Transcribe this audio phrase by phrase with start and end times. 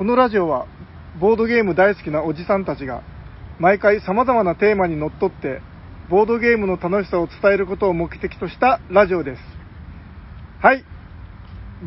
[0.00, 0.66] このラジオは
[1.20, 3.02] ボードゲーム大好きなおじさんたちが
[3.58, 5.60] 毎回様々なテーマにのっとって
[6.08, 9.42] ボードゲームの楽しさを伝えることを目的としたラジオです。
[10.62, 10.86] はい。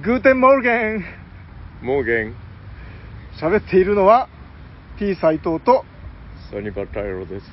[0.05, 2.35] Guten Morgen。Morgen、
[3.41, 4.29] 喋っているのは
[4.99, 5.83] T 斎藤と
[6.51, 7.45] サニバタイロです。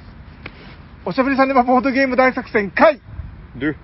[1.07, 3.01] おしゃべりさんではボードゲーム大作戦会
[3.57, 3.77] ドゥッ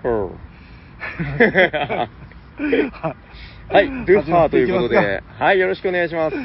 [2.90, 3.16] ハー。
[3.68, 6.36] はい、ドゥッハーということで、はい、よろしくお願いします。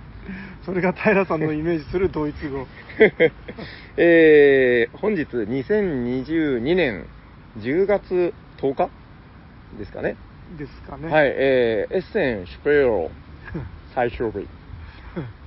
[0.66, 2.66] それが平さんのイメージするドイツ語。
[3.96, 7.06] えー、本日2022年
[7.60, 8.90] 10月10日
[9.78, 10.16] ですかね。
[10.58, 11.08] ですかね。
[11.08, 13.10] はい、えー、エッセンシュペロ
[13.94, 14.46] 最終日。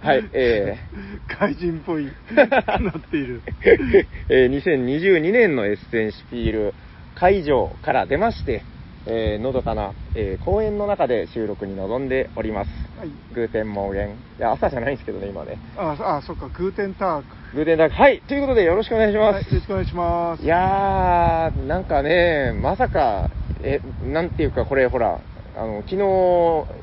[0.01, 0.79] はい、え
[1.27, 3.41] 怪人っぽいなっている。
[3.61, 6.73] ーえー2022年のエッセンシピール
[7.13, 8.63] 会場から出まして、
[9.07, 12.69] えーのどかな、えー公園の中で収録に臨んでおります。
[12.99, 13.09] はい。
[13.33, 14.09] Guten Morgen。
[14.09, 15.57] いや、朝じゃないんですけどね、今ね。
[15.77, 17.95] あ、あ、そっか、 Guten Ta g。Guten Tag。
[17.95, 19.33] はい、ということでよろしくお願いします。
[19.35, 20.43] はい、よろしくお願いします。
[20.43, 23.29] いやー、なんかね、まさか、
[23.63, 25.19] え、なんていうか、これ、ほら、
[25.57, 25.97] あの、昨日、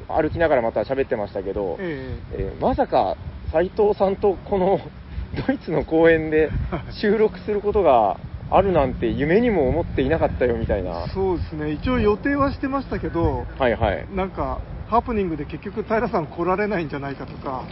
[0.09, 3.17] 歩きながらまた喋ってましたけど、ええーまさか、
[3.53, 4.81] 斉藤さんとこの、
[5.47, 6.51] ドイツの公園で
[7.01, 8.17] 収録することが
[8.51, 11.13] あるなんて夢にも思っていなかったよみたいなえ。
[11.13, 14.07] そうですね、一応予定はしてましたけど、はいはい。
[14.11, 17.65] なんか、ハプニングで結局平さん来られないんじゃないかとか、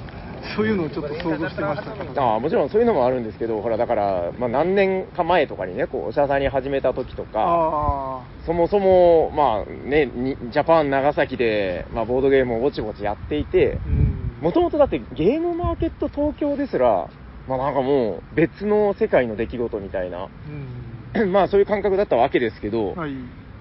[0.55, 2.23] そういうのをちょっと想像してましたけど。
[2.23, 13.81] ああもちろんそういうのもあるんですけど、ほら、だから、まあ、何年か前とかにね、こう、おしゃさんに始めた時とか、あそもそも、まあね、にジャパン長崎で、まあ、ボードゲームをぼちぼちやっていて。
[14.41, 17.09] もともとだってゲームマーケット東京ですら、
[17.49, 20.29] まあなんかもう別の世界の出来事みたいな、
[21.15, 21.33] うん。
[21.33, 23.13] まあそういう感覚だったわけですけど、はい。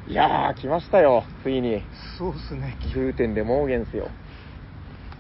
[0.08, 1.82] いやー、来ましたよ、ついに。
[2.18, 4.06] そうですね、グーテンでモーゲンスよ。
[4.06, 4.08] い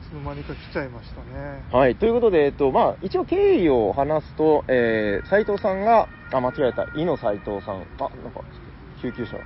[0.07, 1.63] つの間にか来ちゃいましたね。
[1.71, 8.41] はい、ということで、えっと、まあ一応経緯を話すと、えー、斉藤さんが、あ、間違えた、井野斉藤さん、あ、なんか、
[9.01, 9.37] 救急車。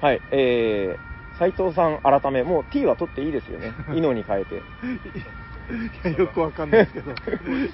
[0.00, 3.72] はい、えー、斉藤さん改め、もう T は取っていいですよね。
[3.94, 4.62] 井野に変えて。
[5.70, 7.12] いやよくわかんないですけど、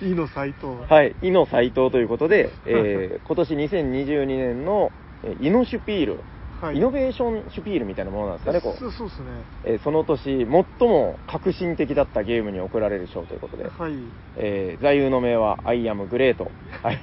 [0.01, 0.67] い いの斎藤。
[0.89, 4.93] はい、イノ斎藤ということで、えー今年2022年の、
[5.23, 6.25] えーイノシュピール、
[6.63, 9.29] はいイノベーションシュピールみたいなものなんですかね、こうそうですね。
[9.65, 10.47] えーその年、最
[10.89, 13.93] も革新的だったゲームに贈られる賞ということで、はい。
[14.37, 16.53] えー座右の銘は、アイアムグレート。
[16.83, 17.01] はい。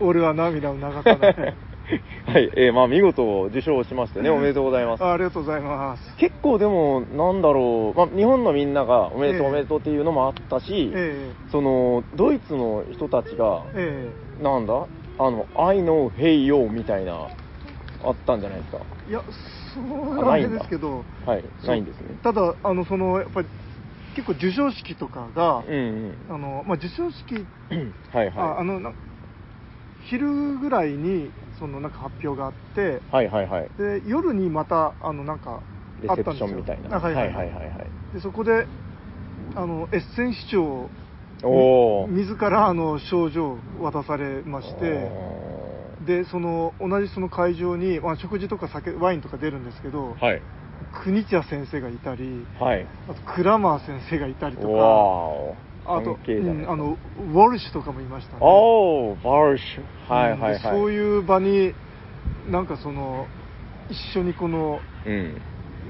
[0.00, 1.56] 俺は涙を流さない。
[2.26, 5.04] はい、えーまあ見事受賞しましてね、おめでとうございます。
[5.04, 6.16] あありがとうございます。
[6.16, 14.86] 結構でも、なんだろう、まあ、日本のみんながおめでとう、ええおめでとうっていうのもあったし、えその、ドイツの人たちがえ、えなんだ？
[15.18, 17.28] あの、I know, hey yo みたいな、
[18.04, 18.86] あったんじゃないですか？
[19.06, 19.22] えいや、
[19.74, 22.18] そうなんですけど、はい、ないんですね。
[22.22, 23.48] ただ、あの、その、やっぱり、
[24.14, 26.34] 結構授賞式とかが、うんうん。
[26.34, 27.46] あの、まあ、授賞式、
[28.12, 28.92] はいはああの、な
[30.08, 33.14] 昼ぐらいに、その、なんか発表があって、い。
[33.14, 33.70] はいはいはい。
[33.76, 35.62] で、夜にまた、あの、なんか、
[36.00, 36.96] レセプションみたいな。
[36.96, 37.92] あはいはいはいはいはいはい。
[38.12, 38.68] でそこで、
[39.54, 40.90] あの、エッセン市長、
[41.44, 42.08] おー。
[42.08, 44.84] 自らあの賞状を渡されまして、
[46.04, 50.42] でその同じその会場に、まあ、食事とか酒ワインとか出るんですけど、はい。
[51.04, 52.86] 国茶先生がいたりはい。
[53.08, 55.62] あとクラマー先生がいたりとか。
[55.84, 60.12] あと、うんあのウォルシュとかもいましたねおー、バーシュ。
[60.12, 60.52] はいはいはい。
[60.54, 61.74] うんでそういう場に
[62.50, 63.26] なんかその
[63.88, 65.42] 一緒にこのうん。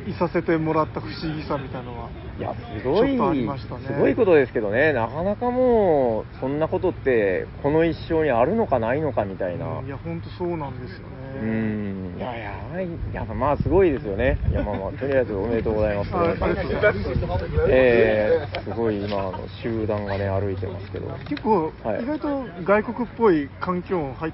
[0.06, 9.80] いさせてもらった不思議さみたいなのはいや、すごい、ねすごいことですけどね、なかなかもう、そんなことって、この一生にあるのかないのかみたいな。
[9.80, 14.38] うんいや本当そうなんですよねうん、いや、やばい、やまあ、すごいですよね。
[14.50, 16.14] いや、まあまあ、とりあえずおめでとうございます。
[16.14, 21.08] あありがとうございますえー、すごい今、あの集団がね、歩いてますけど。
[21.28, 24.32] 結構、はい意外と外国っぽい環境音入っ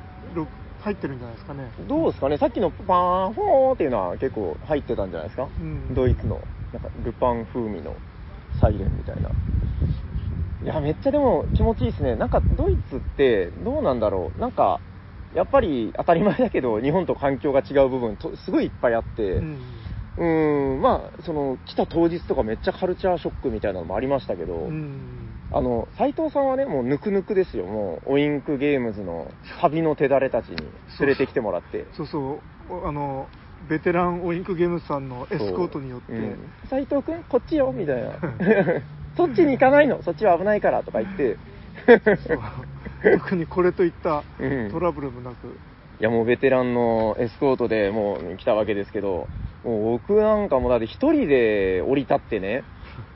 [0.81, 1.73] 入ってるんじゃないですかね。
[1.79, 5.95] どうですかね、さっきのパーフォーっていうのは結構入ってたんじゃないですか、うん。
[5.95, 8.01] ドイツの、なんかルパン風味の
[8.61, 9.35] サイレンみたいな。
[10.61, 12.17] いや、めっちゃでも気持ちいいですね。
[12.17, 14.41] なんかドイツってどうなんだろう？
[14.41, 14.81] なんか、
[15.33, 19.83] やっぱり当たり前だけど、日本と環境が違う部分とすごいいっぱいあって、うん。
[20.17, 27.65] うーん、まあ、その、来た当日とかめっちゃカルチャーショックみたいなのもありましたけど、うんあの、斎藤さんはね、もうぬくぬくですよ。
[27.65, 29.31] もう、オインクゲームズの
[29.61, 30.57] 旅の手だれたちに
[31.01, 31.87] 連れてきてもらって。
[31.97, 32.73] そうそう。
[32.73, 33.27] おあの
[33.69, 36.39] ベテランオインクゲームズさんのエスコートによって、うん。
[36.69, 38.13] 斉藤君こっちよみたいな。
[39.17, 40.03] そっちに行かないの？
[40.03, 41.39] そっちは危ないからとか言って。
[43.17, 44.71] 特にこれといったうん。
[44.71, 45.47] トラブルもなく、
[46.01, 49.29] いやもうベテランのエスコートでもう来たわけですけど
[49.65, 52.65] もう僕なんかもだって一人で降り立ってね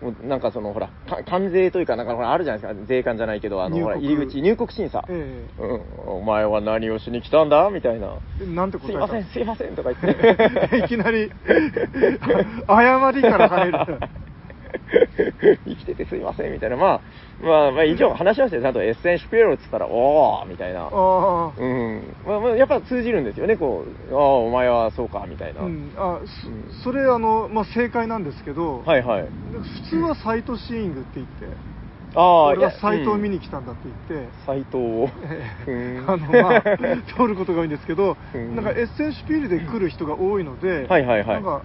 [0.01, 5.05] もうなんかその、ほら、か関税というか、なんかほら、あるじゃないですか、税関じゃないけど、あの、ほら、入り口、入国審査。
[5.09, 7.71] えうん、お前は何をしに来たんだ？
[7.71, 8.17] みたいな。
[8.41, 10.79] えなんて答えたすいません、すいませんとか言って。
[10.85, 11.31] いきなり、
[12.69, 14.01] 謝りから入る。
[15.67, 16.77] 生きててすいませんみたいな。
[16.77, 17.01] まあ、
[17.43, 18.63] まあ、まあ、以上話しましたよ。
[18.63, 20.85] ちゃんとエッセンシュピエロって言ったら、おーみたいな。
[20.85, 22.03] うん。
[22.27, 25.63] まあ、まあ、やっぱ通じるんですよね、こう、ああ、お前はそうか、みたいな。
[25.63, 26.27] うん、あうん
[26.75, 29.25] そそれあの、まあ、正解なんですけど、はいはい。
[29.83, 31.47] 普通はサイトシーイングって言って、
[32.15, 35.09] ああ、俺はやサイトを見うんに来たんだって言って、サイトを。
[36.07, 36.63] あのまあ、
[37.17, 41.63] 通ることが多いんですけど、うんなんかエッセンシュピールで来る人が多いので、はいはいはいなんか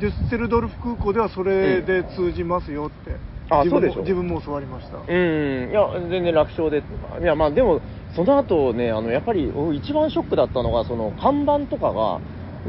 [0.00, 3.16] デュッセルドルフ空港ではそれで通じますよって、
[3.48, 4.98] あ自分もそうでしょ自分も教わりました。
[4.98, 6.82] うん、いや、全然楽勝で。
[7.22, 7.80] いや、まあでも、
[8.14, 12.20] その後ね、あの、やっぱり、お一番ショックだったのが、その、看板とかが、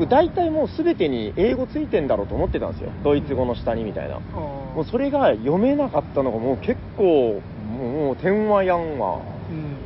[0.10, 2.92] 大体もう全てに英語ついてんだろうと思ってたんですよ。
[3.04, 4.18] ドイツ語の下にみたいな。
[4.18, 7.42] あーもうそれが読めなかったのがもう結構、
[7.80, 9.78] もう、天話やんは、うん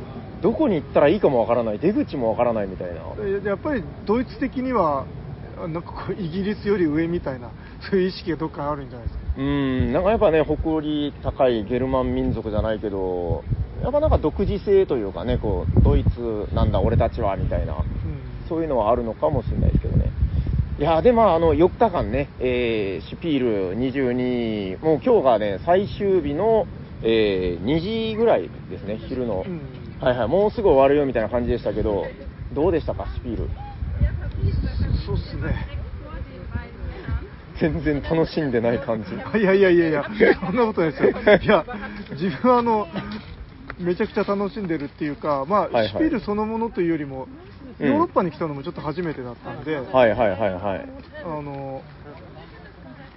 [0.42, 2.94] どこに行ったらいいかもわからない、出口もわからないみたいな。
[3.40, 5.04] でやっぱりドイツ的には、あ
[5.68, 7.50] なんかこうイギリスより上みたいな、
[7.90, 9.24] そういう意識がどっかあるんじゃないですか。
[9.38, 13.44] うん、なんかやっぱね、誇り高いゲルマン民族じゃないけど、
[13.82, 17.74] やっぱなんか独自性というかね、こう、ドイツなんだ俺たちは、みたいな。
[17.74, 20.10] うんそういうのはあるのかもしれないですけどね。
[20.78, 26.66] いやーで、まあ、あの、4日間ね、えー、シュピール22、もう今日がね、最終日の、
[27.02, 29.44] えー、2時ぐらいですね、昼の。
[29.46, 29.60] うん
[30.00, 32.04] はいはい、もうすぐ終わるよみたいな感じでしたけど、
[32.52, 33.48] どうでしたか、シュピール？
[35.04, 35.54] そうっすね。
[37.60, 39.38] 全然楽しんでない感じ。
[39.38, 40.04] いやいやいやいや、
[40.40, 41.10] そんなことないですよ。
[41.10, 41.66] いや、
[42.12, 42.86] 自分はあの、
[43.78, 47.42] めちゃくちゃ楽しんでるっていうか、まあ、はいはいシュピールそのものというよりも、うん
[47.78, 50.88] ヨーロッパに来たのもちょっと初めてだったんで、はいはいはいはい。
[51.24, 51.82] あの、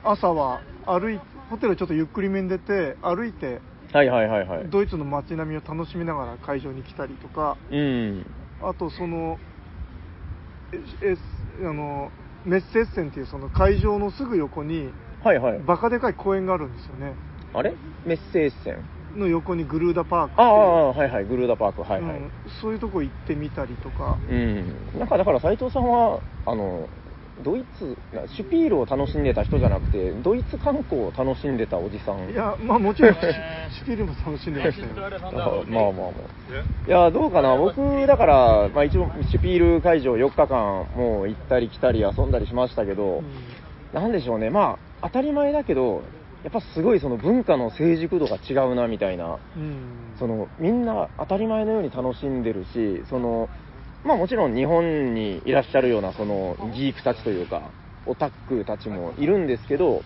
[0.04, 3.62] 朝は歩い、ホテルちょっとゆっくりめに出て、歩いて、
[3.92, 4.70] はいはいはいはい。
[4.70, 8.26] ドイツの街並みを楽しみながら会場に来たりとか、うん。
[8.62, 9.40] あとその、
[10.74, 11.16] ええ
[11.62, 12.12] あの
[12.46, 14.92] メッセッセンっていうその会場のすぐ横に、
[15.24, 15.60] はいはい。
[15.60, 17.14] バカでかい公園があるんですよね。
[17.54, 17.74] あれ？
[18.06, 18.86] メッセージ線？
[19.16, 22.18] の横にグルーダパークってあいうあ、はいはい、グルーダパーク、はいはい。
[22.18, 22.32] うん
[22.62, 26.88] そういうとこ行ってみたりとか、うん、なんかだから斉藤さんは、あの、
[27.44, 27.98] ドイツ、
[28.36, 32.30] シュピールを楽しんでた人じゃなくて、ドイツ観光を楽しんでたおじさん。
[32.30, 34.94] いや、まあもちろんシュピールも楽しんでましたよ。
[34.96, 36.88] あまあまあまあ。
[36.88, 43.24] いや、どうかな、僕、だから、まあ一応、シュピール会場4日間、もう行ったり来たり遊んだりしましたけど、
[43.92, 46.06] なんでしょうね、まあ、当たり前だけど、
[46.44, 49.40] やっぱすごいその文化の成熟度が違うな、みたいな。
[49.56, 53.50] うんそのみんな当たり前のように楽しんでるし、その
[54.06, 57.72] まあ、もちろん日本にいらっしゃるようなそのギークたちというか、
[58.06, 60.04] オタックたちもいるんですけど、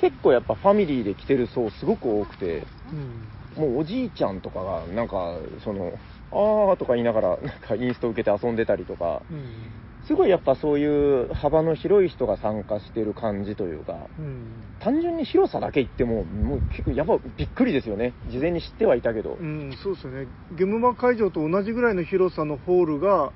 [0.00, 3.32] 結構やっぱファミリーで来てる層すごく多くて、うん。
[3.56, 5.98] もうおじいちゃんとかが、なんか、その、
[6.30, 10.86] あーとか言いながら、なんかインスト受けて遊んでたりとか、うんすごいやっぱそうい
[11.22, 18.14] う幅の広い人が参加してる感じというか、うん単純に広さだけ言っても、もう結構やっぱびっくりですよね。
[18.28, 19.36] 事前に知ってはいたけど。
[19.38, 23.32] うん、そうですよね、ゲムマ会場と同じぐらいの広さのホールが、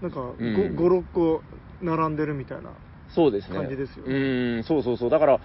[0.00, 1.42] なんかうん5、5 6個
[1.82, 2.70] 並んでるみたいな、
[3.08, 3.56] そうですね。
[3.56, 5.10] 感じですよねうん、そうそうそう。
[5.10, 5.40] だから、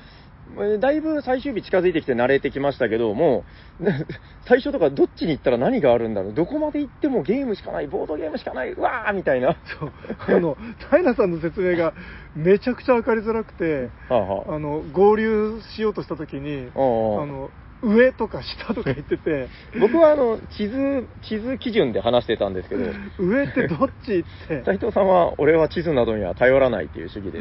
[0.57, 3.44] えーだいぶ最終日近づいてきて慣れてきましたけど、も
[4.48, 9.56] 最初とかどっちに行ったら何があるんだろう、どこまで行ってもゲームしかない、ボードゲームしかない、うわーみたいな。
[9.79, 9.91] そう。
[10.27, 10.58] あの
[10.89, 11.94] 平さんの説明が
[12.36, 14.56] めちゃくちゃ分かりづらくて、はあはあ。
[14.56, 17.24] あの合流しようとしたときに、ああ。
[17.24, 22.83] あの上とか下とか言ってて、僕はあの地図、地図基準で話してたんですけど、
[23.19, 27.39] 上ってどっちって、斉藤さんは、俺は地図などには頼らないっていう主義で、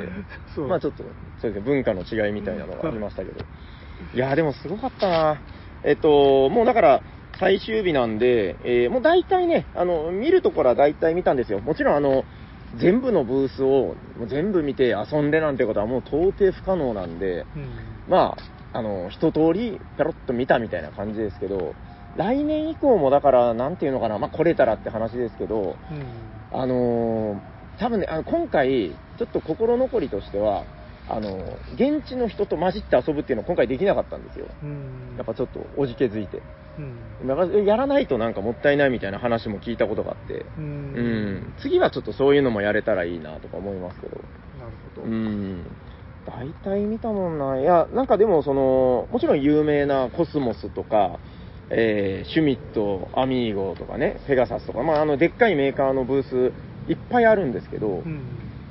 [0.55, 0.69] そう。
[0.69, 3.45] まあちょっと、そうですね、文化の違いみたいなのがありましたけど。
[4.15, 5.43] いやーでもすごかったな。
[5.83, 7.03] えっと、もうだから、
[7.39, 11.61] 最終日なんで、えーもう大体ね、あの、見るところは大体見たんですよ。
[11.61, 12.25] もちろんあの、
[12.75, 18.03] 全部のブースを全部見て遊んでなんてことはもう到底不可能なんで、うん。
[18.07, 21.75] まあ、あの、一通りペロッと見たみたいな感じですけど、
[22.15, 30.65] 来年以降もだから、なんていうのかな、まあ来れたらって話ですけど、うんあのー多分ね、あの今回、ちょっと心残りとしては、
[31.07, 34.49] あのー現地の人と混じって遊ぶっていうのは今回できなかったんですよ。
[34.63, 36.43] うんやっぱちょっとおじけづいて。
[36.79, 40.65] うんだからやらないとなんかもったいないみたいな話も聞いたことがあって、ううん
[41.51, 44.25] ん、次はちょっとそういうのもやれたらいいなとか思いますけど。
[44.59, 45.65] なるほど、うん。
[46.29, 47.61] 大体見たもんな。
[47.61, 51.19] いや、なんかでもその、もちろん有名なコスモスとか、
[51.71, 56.53] えーシュミット、アミーゴとかね、ペガサスとか、まああの、でっかいメーカーのブース
[56.91, 58.21] いっぱいあるんですけど、うん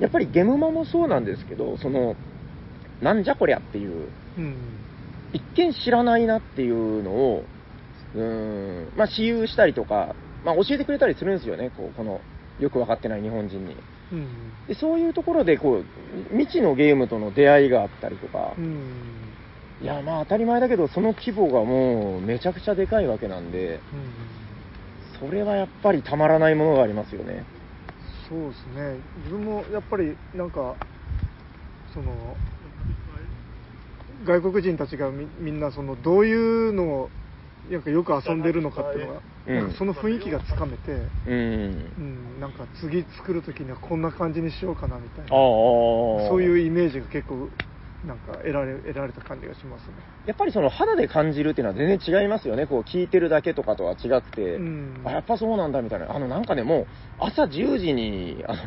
[0.00, 2.14] やっぱりゲムマもそうなんですけど、その、
[3.02, 4.56] なんじゃこりゃっていう、うん
[5.32, 7.44] 一見知らないなっていうのを、
[8.14, 12.20] うーん、まあ、私有したりとか、まあ、教えてくれたりするんですよね、こう、この、
[12.60, 13.76] よく分かってない日本人に。
[14.10, 14.52] うん。
[14.66, 15.86] で、そういうところで、こう、
[16.30, 19.34] 未知のゲームとの出会いがあったりとかう、ん。
[19.80, 24.08] いや、まあ、当たり前だけど、その規模がもう、めちゃくちゃでかいわけなんで、うん。
[25.18, 27.46] それはやっぱりたまらないものがありますよね。
[28.28, 29.02] そうですね。
[29.16, 30.76] 自分もやっぱりなんか、
[31.92, 32.36] その、
[34.24, 37.10] 外国人たちがみみんなそのどういうのを
[37.70, 40.90] なんかよく遊んでるのかっていうのが、うんなんかその雰囲気がつかめて、
[41.24, 41.92] うん。
[41.96, 45.30] うん、なんか次作るときにはこんな感じにしようかなみたいな。
[45.30, 47.50] そういうイメージが結構
[48.04, 49.94] なんか得られ得られた感じがしますね。
[50.26, 52.66] やっぱりその肌で感じるっていうのは全然違いますよね。
[52.66, 56.14] こう聞いてるだけとかとは違くて、うんあ、やっぱそうなんだみたいな。
[56.14, 56.86] あのなんかね、もう
[57.18, 58.58] 朝10時に、あの、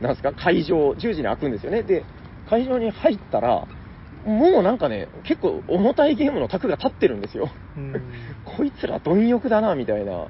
[0.00, 1.82] なんですか、会場、10時に開くんですよね。
[1.82, 2.06] で、
[2.46, 3.66] 会場に入ったら、
[4.24, 7.50] もうなんかね、結構重たいゲームの卓が立ってるんですよ。
[7.76, 7.94] うん
[8.44, 10.28] こいつら貪欲だな、みたいな。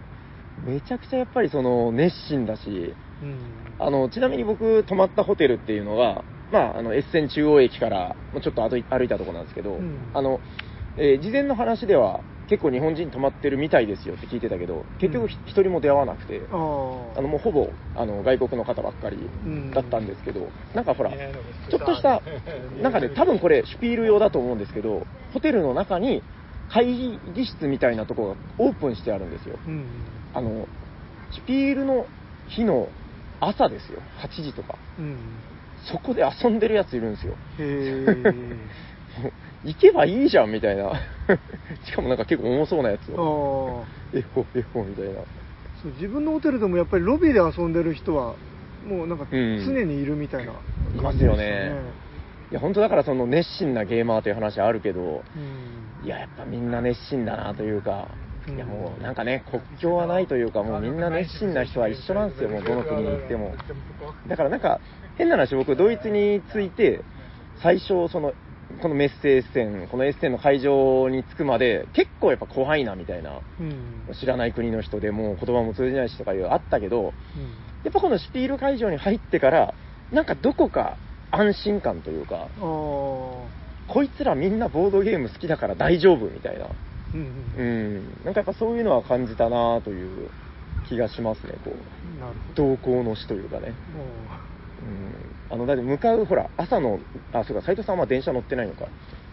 [0.64, 3.38] めちゃくちゃやっぱりその熱心だし、うん
[3.78, 10.40] あの、ちなみに僕泊まったホテルっていうのが、まあ、あの、エッセン中央駅からちょっと歩い歩いたところなんですけど、うんあの、
[10.97, 22.23] えー事前の話では結構日本人泊まってるみたいですよって聞いてたけど、結局一人も出会わなくて、ああの、もうほぼ、あの、外国の方ばっかりうんだったんですけど、なんかほら、ちょっとした、
[22.83, 26.23] なんかね、多分これ、シュピール用だと思うんですけど、ホテルの中に
[26.69, 29.59] 会議室みたいなところがオープンしてあるんですよ。
[29.67, 29.90] うん
[30.33, 30.69] あの、
[31.31, 32.07] シュピールの
[32.47, 32.88] 日の
[33.40, 34.02] 朝ですよ。
[34.23, 34.78] 8時とか。
[34.99, 35.43] うん
[35.85, 37.37] そこで遊んでるやついるんですよ。
[39.65, 40.93] 行けばいいじゃんみたいな。
[41.85, 43.87] しかもなんか結構重そうなやつえを。
[43.87, 45.25] ああえほえほみたいな。
[45.83, 48.37] そう自分のホテルでもやっぱりロビーで遊んでる人は
[48.83, 50.53] もうなんかうん常にいるみたいな
[50.95, 51.73] いますよね
[52.51, 58.09] いや、本当だからその熱心なゲーマーという話あるけど、うんいや、やっぱみんな熱心だなというか、
[58.47, 63.55] うんいやもうなんかね、国境はないというか、もうみんな熱心な人は一緒なんですよ、もうどの国に行っても。
[64.27, 64.81] だからなんか、
[65.17, 67.05] 変な話、僕、ドイツに着いて、
[67.61, 68.33] 最初、その、
[68.80, 79.75] このメッセエッセン、このエッセンの会場に着くまで、結構やっぱ怖いなみたいな、うん知らない国の人でもう言葉も通じないしとかいうあったけど、うんやっぱこのシュピール会場に入ってから、
[80.11, 80.97] なんかどこか
[81.30, 83.50] 安心感というか、こ
[84.02, 86.66] いつらみんなボードゲーム好きだから大丈夫みたいな。
[87.14, 87.20] うん
[87.56, 88.25] ううんん。
[88.25, 90.28] なんかやっぱそういうのは感じたなという
[90.88, 92.54] 気がしますね、こう。
[92.54, 93.75] 同行の死というかね。
[93.94, 94.04] も
[94.82, 95.27] うん。
[95.50, 97.00] あの、だって向かう、ほら、朝の、
[97.33, 98.88] あ、そうか、斉藤さんは電車乗ってないのか。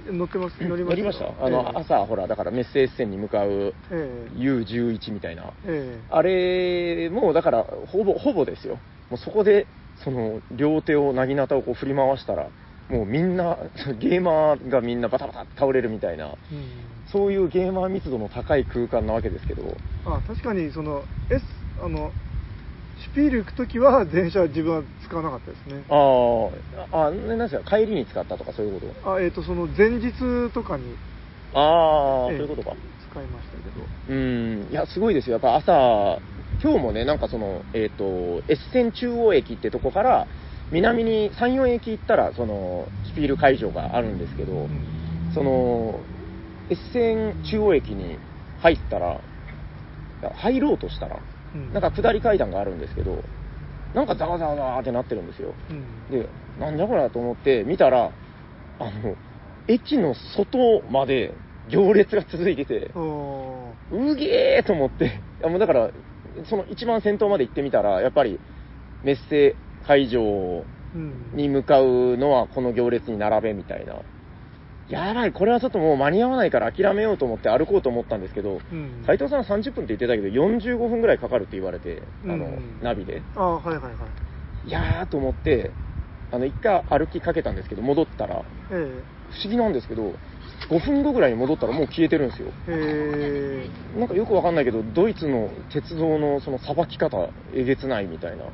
[0.06, 1.26] う乗ってます乗りま乗りました？
[1.46, 5.54] あの、ええ朝、ほら、だからメッセージ線に向かうえ U11 みたいな。
[5.66, 6.06] ええ。
[6.10, 8.82] あれ、もうだから、ほぼ、ほぼですよ。
[9.10, 12.52] もうそこで、その、両手を、なぎなたをこう振り回したら、
[12.88, 13.58] もうみんな、
[14.00, 17.04] ゲーマーがみんなバタバタ倒れるみたいな、えうん。
[17.08, 21.44] そういうゲーマー密度の高い空間なわけですけど、あ確かにその S
[21.82, 22.14] あの
[23.16, 26.50] シュピール行くときは電車は自分は使わなかったですねあー
[26.92, 29.14] あ、なんですか、帰りに使ったとかそういうこと？
[29.16, 30.84] あえっ、とその前日とかに
[31.54, 32.76] ああ、ええそういうことか。
[33.10, 35.34] 使いましたけどうん、いや、すごいですよ。
[35.34, 36.20] やっぱ朝、
[36.62, 38.04] 今日もね、なんかその、えっ、と、
[38.50, 40.28] エッセン中央駅ってとこから、
[40.74, 44.70] 南に3、4駅行ったら、その、シュピール会場があるんですけど、うん
[45.34, 46.00] その、
[46.70, 48.18] エッセン中央駅に
[48.60, 49.22] 入ったら、
[50.36, 51.20] 入ろうとしたら、
[51.56, 51.74] うん。
[51.74, 53.24] なんか下り階段があるんですけど、
[53.94, 55.56] なんかザワザワザワってなってるんですよ。
[55.70, 56.06] うん。
[56.10, 58.12] で、なんじゃこりゃと思って見たら、
[58.80, 59.18] あの、
[59.68, 65.92] 駅の外まで行列が続いてて、おうげーと思って、いやもうだから、
[66.50, 68.40] その一番先頭まで行ってみたら、やっぱり
[69.04, 71.32] メッセ会場うん。
[71.34, 74.02] に向かうのはこの行列に並べみたいな。
[74.90, 79.04] やばい、これはちょっともう間に合わないから諦めようと思って歩こうと思ったんですけど、うん。
[79.06, 83.24] 斉藤さん30分って言ってたけど、45分ぐらいかかるって言われて、あの、うんナビで。
[83.36, 83.94] あはいはいはい。
[84.68, 85.74] いやーと思って、
[86.32, 90.14] あの、一回歩きかけたんですけど、戻ったら、え不思議なんですけど、
[90.70, 92.48] 5分後ぐらいに戻ったらもう消えてるんですよ。
[92.68, 98.46] ええなんかよくわかんないけど、ドイツの鉄道のそのさばき方、えげつないみたいな。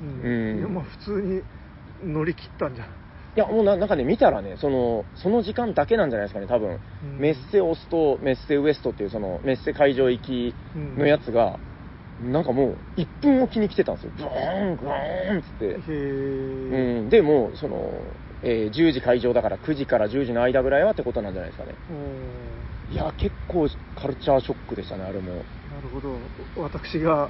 [0.00, 0.20] うん。
[0.20, 0.58] うん。
[0.58, 1.42] いやまあ普通に
[2.02, 2.86] 乗り切ったんじゃ
[3.36, 6.70] や、もうななんかね、見たらね、その、その時間だけなんじゃないですかね、多分。
[6.70, 10.54] うんメッセオスとメッセウエストっていうそのメッセ会場行き
[10.96, 11.58] のやつが、
[12.22, 14.12] なんかもう1分おきに来てたんですよ。
[14.16, 15.66] ブーン、グーンっつって。
[15.66, 17.90] うん、でもう、その、
[18.42, 21.74] えー10時会場だから9時から10時の間ぐらいはってことなんじゃないですかね。
[21.90, 25.32] うんいや、結構カルチャーショックでしたね、あれも。
[25.32, 25.44] なる
[25.92, 26.16] ほど
[26.56, 27.28] 私が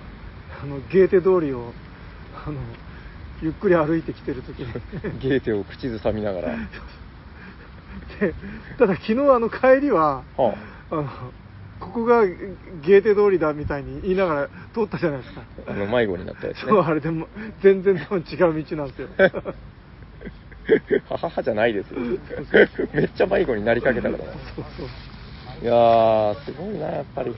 [0.62, 1.72] あのゲーテ通りを
[2.46, 2.58] あの
[3.42, 4.72] ゆっくり歩いてきてる時に
[5.20, 6.56] ゲーテを口ずさみながら。
[8.20, 8.34] で
[8.78, 10.54] ただ昨日あの帰りはは
[10.90, 11.08] あの
[11.80, 16.62] ここがゲーテ通りだみたいに言いながら通ったじゃないですかあ、あの、迷子になったやつね。
[16.68, 17.28] そうあれでも
[17.62, 19.08] 全然多分違う道なんですよ
[21.10, 22.00] はははじゃないですよ。
[22.94, 24.32] めっちゃ迷子になりかけたからな。
[24.32, 24.86] そうそう
[25.62, 27.30] いやー、すごいな、やっぱり。
[27.30, 27.34] い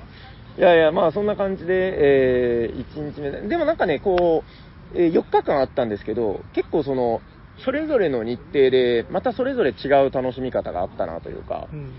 [0.61, 3.41] やいや、まあそんな感じで、えー、1日目で。
[3.43, 7.23] でもなんかね、こう、えー4日間あったんですけど、結構その、
[7.59, 11.93] それぞれの日程で、またそれぞれ違う楽しみ方があったなというか、うん。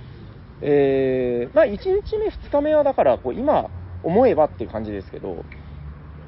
[0.62, 3.70] えー、まあ1日目、2日目はだから、こう今
[4.04, 5.46] 思えばっていう感じですけど、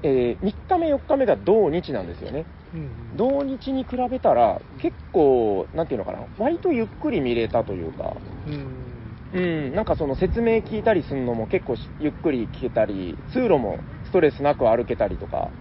[0.03, 2.45] えー、3日目、4日目が土日なんですよね。
[2.73, 8.89] うん土日に比べたら、結構、なんていうのかな、割とゆっくり見れたというか、うん。
[9.31, 15.51] うん、なんかその説明聞いたりするのも結構しゆっくり聞けたり、通路もストレスなく歩けたりとか、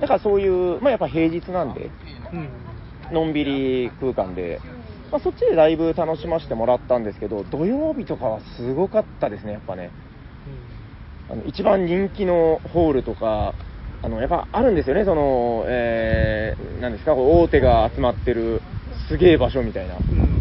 [0.00, 1.90] だからそういう、まあやっぱ平日なんで、
[2.32, 2.48] うん
[3.10, 4.60] のんびり空間で、
[5.10, 9.90] まあそっちでだいぶ楽しませてもらったんですけど、土曜日とかはすごかったですね、やっぱね。
[11.30, 13.54] あの一番人気のホールとか、
[14.02, 18.60] あのやっぱあるんですよね、その、えー、なんですか、大手が集まってる
[19.08, 19.96] すげえ場所みたいな。
[19.96, 20.38] うん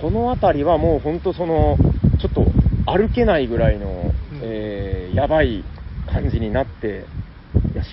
[0.00, 1.76] そのあたりはもう本当その、
[2.20, 2.44] ちょっと
[2.86, 5.64] 歩けないぐらいの、んえーやばい
[6.06, 7.04] 感じになって、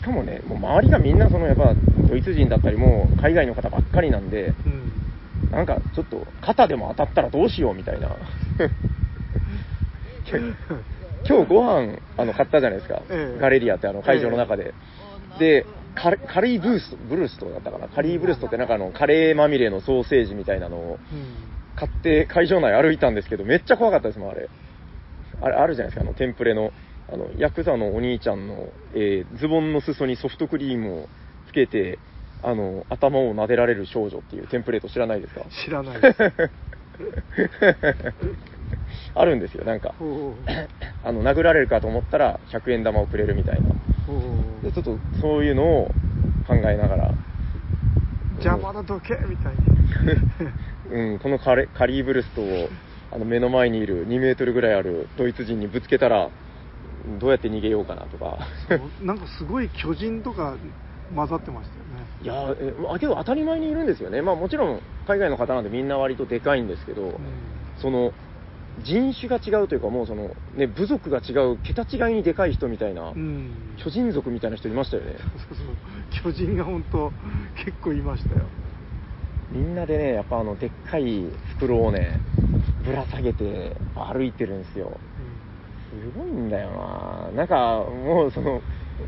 [0.06, 1.76] かもね、もう周りがみんなそのやっぱ
[2.08, 5.02] ドイツ人だったり、もう海外の方ばっかりなんで、うん。
[5.52, 8.18] なんかちょっと肩でも当たったらどうしようみたいな。
[11.28, 13.40] 今日ご飯あの買ったじゃないですか、ええ。
[13.40, 14.76] ガレリアってあの会場の中で。
[15.40, 21.56] でカリーブースト、ブルーストだったかな、カリーブルーストってなんかあのカレーまみれのソーセージみたいなのをうん。
[21.76, 24.50] 買って会場内歩いたんですけど、めっちゃ怖かったですもん、あれ。
[25.42, 26.72] あれ、あるじゃないですか、あの、テンプレの、
[27.12, 31.10] あの、ヤクザのお兄ちゃんの、えーズボンの裾にソフトクリームを
[31.48, 32.00] つけて、
[32.44, 35.42] あの、頭を撫でられる少女っていうテンプレート知らないですか？
[35.66, 36.18] 知らないです。
[39.16, 39.94] あるんですよ、なんか。
[41.04, 43.70] あの、殴られるかと思ったら100円玉をくれるみたいな。
[44.64, 45.88] で、ちょっとそういうのを
[46.48, 47.14] 考えながら、
[48.38, 49.60] 邪魔だどけみたいに
[51.14, 52.70] うん、このカレカリーブルストを
[53.12, 56.30] あの目の前にいる2メートルぐらいあるドイツ人にぶつけたら、
[57.20, 58.40] どうやって逃げようかなとか。
[59.02, 60.56] なんかすごい巨人とか
[61.16, 67.12] 混ざってましたよねいやーえあけど当たり前にいるんですよね、まあ、もちろん海外の方なんでみんな割とでかいんですけど、うん
[67.78, 68.12] その
[68.84, 75.16] 人種が違うというか、もうその、ね、部族が違う、桁違いにでかい人みたいな、うん巨人族みたいな人いましたよね。
[75.48, 75.58] そう
[76.22, 77.12] そう巨人が本当
[77.64, 78.42] 結構いましたよ
[79.52, 81.24] みんなでね、やっぱあのでっかい
[81.58, 82.20] 袋をね、
[82.86, 85.00] ぶら下げて歩いてるんですよ。
[86.02, 87.32] すごいんだよな。
[87.32, 88.62] なんか、もうその、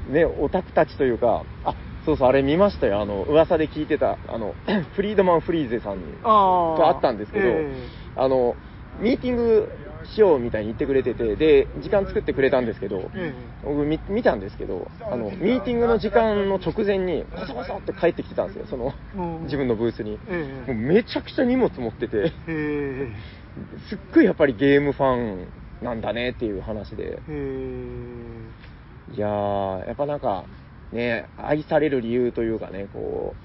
[0.07, 3.01] ね、オタクたちというか、あ、そうそう、あれ見ましたよ。
[3.01, 4.55] あの、噂で聞いてた、あの、
[4.95, 8.57] フリードマン・フリーゼさんあと会ったんですけど、えあの、
[8.99, 9.69] ミーティング
[10.05, 19.43] しようみたいに言ってくれてて、で、時間作ってくれたんですけど、え僕見見たんですけど、あの、ミーティングの時間の直前に、コソコソって帰ってきてたんですよ、その、うん。
[19.43, 20.19] 自分のブースに。
[20.27, 20.71] ええ。
[20.71, 23.11] もうめちゃくちゃ荷物持ってて、え。
[23.89, 27.21] すっごいやっぱりゲームファンなんだねっていう話で。
[27.27, 28.51] え、
[29.09, 30.45] えいやー、やっぱなんか、
[30.91, 33.35] ね、愛される理由というかね、こ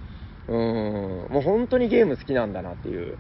[0.49, 3.19] う、うーん、もう本当にゲーム好きなんだなっていう。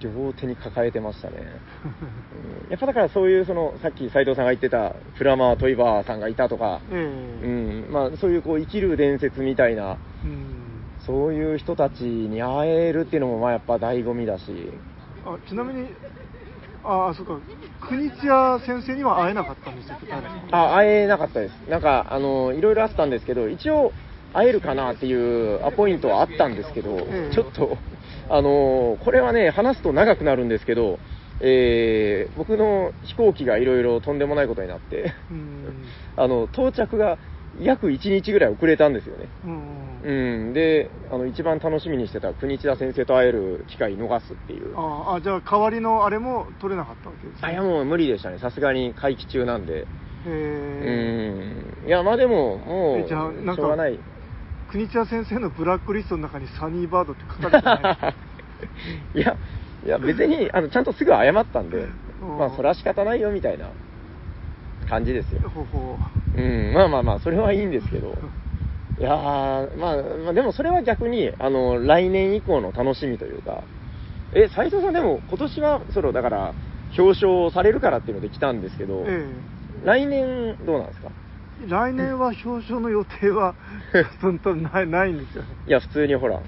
[0.00, 1.62] 両手に抱えてましたね。
[2.32, 2.70] うん。
[2.70, 7.24] やっぱだからそういう、その、さっき斉藤さんが言ってた、プラマー・トイバーさんがいたとか、ーえ。
[7.42, 10.84] うえん、まあそういうこう生きる伝説みたいな、うん。
[11.06, 14.80] そういう人たちに会えるっていうのもまあやっぱ醍醐味だし、
[15.24, 15.90] あちなみに
[16.84, 17.40] ああそうか。
[17.80, 19.96] 国津屋先生には会えなかったんですよ
[20.52, 21.70] あ、会えなかったです。
[21.70, 23.94] なんか、あの、いろいろあったんですけど、一応、
[24.34, 27.34] 会えるかなっていうアポイントはあったんですけど、ええ。
[27.34, 27.78] ちょっと、
[28.28, 31.00] あの、これはね、話すと長くなるんですけど、
[31.40, 35.84] えー僕の飛行機がいろいろとんでもないことになって、うん。
[36.16, 37.18] あの、到着が
[37.60, 39.28] 約1日ぐらい遅れたんですよね。
[39.44, 40.52] うんうん。
[40.52, 44.76] で、あの、一番楽しみにしてた国千田先生と会える機会逃すっていう。
[44.76, 48.38] ああじゃあ代わりのあれも取れなかったわけですねあ、いやもう無理でしたね。
[48.38, 49.72] さすがに会期中なんで。
[49.80, 49.86] へ
[50.26, 51.88] えうん。
[51.88, 53.98] いや、まあでも、もう、えじゃあなんかしょうがない。
[54.68, 58.14] 国津屋先生のブラックリストの中にサニーバードって書かれてな
[59.14, 59.38] い いや、
[59.84, 61.78] いや別に、あの、ちゃんとすぐ謝ったんで、
[62.20, 63.70] うんまあ、それは仕方ないよ、みたいな
[64.94, 65.40] 感じですよ。
[65.50, 65.98] ほ
[66.36, 68.16] うん、まあまあまあ、それはいいんですけど。
[68.96, 73.64] いやー、まあ、まあ、でもそれは逆に、あの、来年以降の楽しみというか、
[74.32, 76.54] え、斉藤さんでも今年は、その、だから、
[76.96, 79.42] 表彰されるからっていうので来たんですけど、うえ。
[79.82, 81.10] 来年どうなんですか？
[81.60, 83.54] え来年は表彰の予定は
[84.22, 85.48] 本当ないないんですよね。
[85.66, 86.40] いや、普通にほら、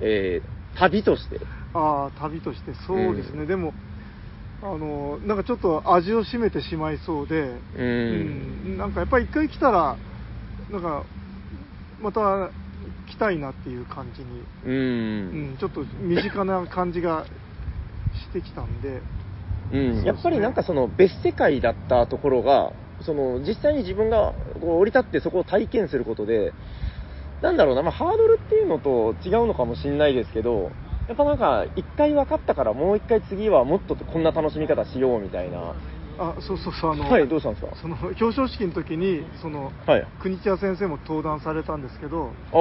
[0.00, 1.38] えー旅として、
[1.74, 2.72] ああ旅として。
[2.74, 3.46] そうですね、うん。
[3.46, 3.74] でも
[4.62, 7.64] あのなんかちょっと味を占めてしまいそうで、う。
[7.74, 8.78] うん。
[8.78, 9.98] なんかやっぱり一回来たら
[10.70, 11.04] なんか
[12.00, 12.52] また
[13.06, 14.70] 来たいなっていう感じに、う。
[14.70, 15.54] うん。
[15.54, 17.26] ん、ちょっと身近な感じが
[18.12, 19.02] してきたんで。
[19.70, 26.54] うん、やっぱりなんかその別世界だったところが、その実際に自分がこう降り立ってそこを体験することで、
[27.40, 30.70] なんだろうな、まあ、ハードルっていうのと違うのかもしれないですけど、
[31.08, 35.74] やっぱなんか、一回分かったから、もう一回次はもっとこんな楽しみ方しようみたいな。
[36.18, 37.72] あそうそうそうあの、はい、どうしたんですか？
[37.80, 40.06] その表彰式の時にそのはい。
[40.20, 42.54] 国千谷先生も登壇されたんですけどああ、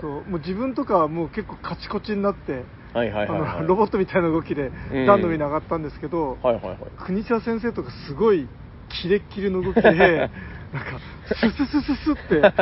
[0.00, 3.50] そうもう自分とかはもう結構カチコチになって、はいはいはい、はい。
[3.58, 6.78] あのロボットみたいな動きでうん段の上に上がったんですけど、はいはいはい。
[6.96, 8.48] 国千谷先生とかすごい
[9.02, 9.90] キレッキレの動きで
[10.72, 12.54] なんかスススススって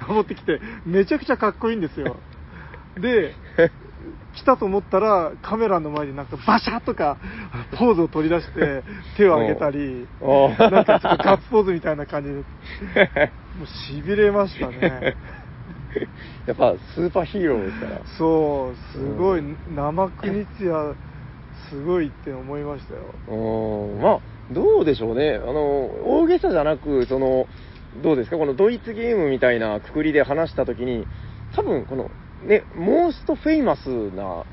[0.00, 2.16] 登ってきてめちゃくちゃかっこいいんですよ
[2.98, 3.34] で
[4.34, 7.18] 来たと思ったらカメラの前になんかバシャッとか
[7.78, 8.82] ポーズを取り出して
[9.16, 12.34] 手を上げたりなんかちょっとガッツポーズみたいな感じで。
[13.58, 15.16] もうしびれましたね。
[16.46, 18.00] やっぱスーパーヒーローですから。
[18.16, 19.56] そうすごいうん。
[19.74, 20.94] 生クニツィア
[21.68, 23.14] すごいって思いましたよ。
[23.28, 24.20] うん、まあ、
[24.52, 25.34] どうでしょうね。
[25.34, 25.62] あの、
[26.20, 27.46] 大げさじゃなく、その、
[28.02, 31.06] どうですか、このドイツゲームみたいなくくりで話したときに、
[31.54, 32.10] 多分この、
[32.46, 34.44] ね、 most famous な、うん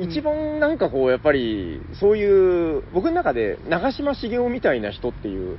[0.00, 5.58] 一番なんかこう、やっぱり、そういう、僕の中で長嶋茂雄みたいな人っていう、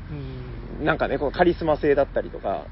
[0.80, 2.66] うんなんかね、このカリスマ性だったりとか、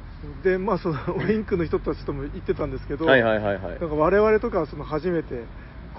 [0.44, 3.64] でまあその ウィンクの人たちとも言ってたんですけど、はいはいはいはい。
[3.64, 5.44] なんか我々とかはその初めて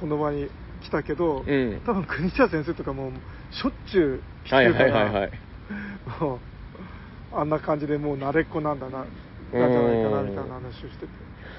[0.01, 0.49] この場に
[0.81, 1.81] 来たけど、うん。
[1.85, 3.13] 多分国茶先生とかも
[3.51, 5.31] しょっちゅう来てはいるから、はいはいはい。
[6.21, 6.39] もう
[7.39, 9.07] あんな感じでもう慣れっこなんだななん
[9.71, 11.09] じゃないかなみたいな話をしてて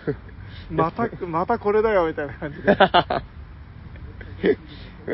[0.69, 2.77] またまたこれだよみたいな感じで。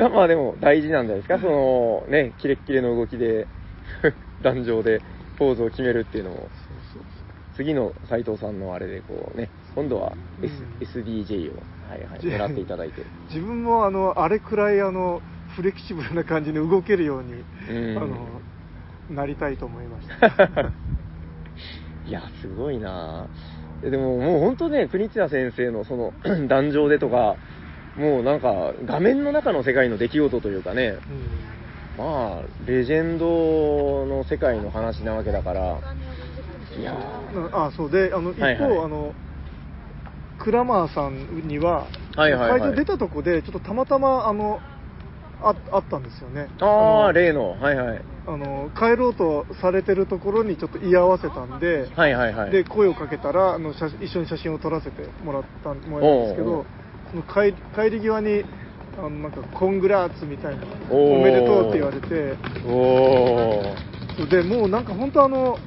[0.09, 3.47] まあでも大事なんじゃないですか、そのね、キレッキレの動きで、
[4.43, 5.01] 壇上で
[5.37, 6.49] ポーズを決めるっていうのも、
[7.55, 10.11] 次の斉藤さんのあれでこうね、今度は、
[10.81, 11.55] S うん SDJ を、
[11.89, 13.03] はいはい、狙っていただいて。
[13.29, 15.21] 自分もあのあれくらいあの
[15.55, 17.97] フレキシブルな感じで動けるように、うん。
[17.97, 18.41] あの
[19.09, 20.27] なりたいと思いました。
[22.05, 26.13] いや、すごいなぁでももう本当ね、国津屋先生のその
[26.47, 27.35] 壇上でとか、
[27.97, 30.97] もうなんか画面の中の世界の出来事というかね、
[31.97, 32.05] うん。
[32.05, 35.79] まあ、レジェンドの世界の話なわけだから、
[36.77, 37.65] いやー。
[37.65, 37.91] あそう。
[37.91, 38.79] であの一方、はいはい。
[38.79, 39.13] あの
[40.39, 42.59] クラマーさんには、はいはいはい。
[42.59, 44.59] 会場出たとこでちょっとたまたまあの
[45.41, 48.01] ああったんですよねあのあ、例の、はいはい。
[48.27, 52.51] あの帰ろうとされてるところにちょっと居合わせたんで、はいはいはい。
[52.51, 56.65] で声をかけたらあの写一緒に写真を撮らせてもらったもらったんですけおうおうど
[57.11, 58.43] その帰り帰り際に
[58.97, 64.17] あのなんかコングラーツみたいなおーおめでとうって言われておー。
[64.17, 65.59] そうでもうなんか本当あの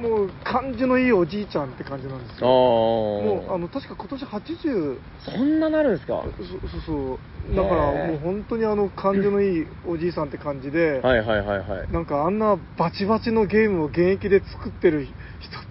[0.00, 2.50] もう感じのいいおじいちゃんって感じなんですあよー。
[2.50, 6.24] もうあの確か今年80そんななるんですか？
[6.38, 7.20] そそうそ
[7.52, 11.92] うだからもう本当にあの感じのいいおじいさんって感じで、はいはいはいはい。
[11.92, 15.14] なんかあんなバチバチのゲームを現役で作ってる人っ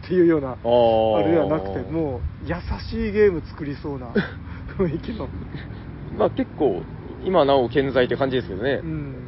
[0.08, 2.56] ていうようなあれではなくてもう優
[2.90, 4.14] しいゲーム作りそうな
[4.78, 5.30] 雰囲気の。
[6.18, 6.82] まあ結構、
[7.26, 8.80] 今なお健在って感じですけどね。
[8.84, 9.25] うん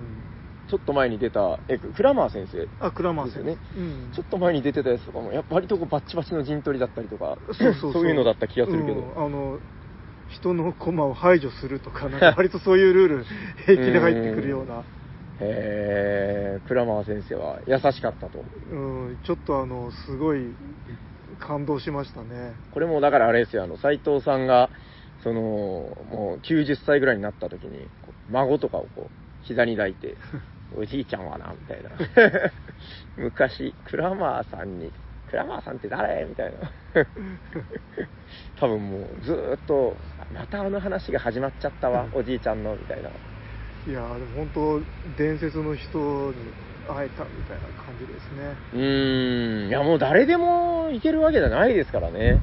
[0.69, 2.67] ちょっと前に出た、え、クラマー先生。
[2.79, 3.57] あクラマー先生、ね。
[3.77, 4.11] うん。
[4.13, 8.07] ちょっと前に出てたやつとかも、やっぱ割とこうバッチバチの陣取りだったりとか、そうそうそう。
[8.07, 8.99] いうのだった気がするけど。
[8.99, 9.59] うんあの
[10.29, 13.23] 人の駒を排除するとかなんか 割とそういうルール
[13.65, 14.83] 平気で入ってくるような。
[15.39, 18.43] へー、クラマー先生は優しかったと。
[18.69, 18.77] う
[19.11, 20.53] んちょっとあのすごい
[21.39, 22.55] 感動しましたね。
[22.71, 24.69] これもだからあれですよ、あの、斎藤さんが、
[25.23, 27.87] その、もう90歳ぐらいになった時に、
[28.29, 29.11] 孫とかをこう、
[29.43, 30.17] 膝に抱いて、
[30.77, 31.89] おじいちゃんはな、みたいな。
[33.17, 34.93] 昔、クラマーさんに、
[35.25, 36.25] クラマーさんって誰？
[36.25, 36.71] みたいな。
[38.55, 39.99] 多分もう、ずーっと、
[40.31, 43.09] またあの話が始まっちゃったわ、おじいちゃんの、みたいな。
[43.87, 44.83] いやーでも本当
[45.15, 46.53] 伝説の人に
[46.89, 52.41] 会えたみたいな感じですね、うーん、いやもう誰でも行けるわけじゃないですからね。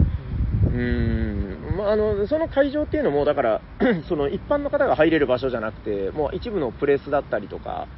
[0.70, 3.62] うーん、まあ、あの、その会場っていうのも、だから、
[4.09, 7.90] その一般の方が入れる場所じゃなくて、もう一部のプレスだったりとか、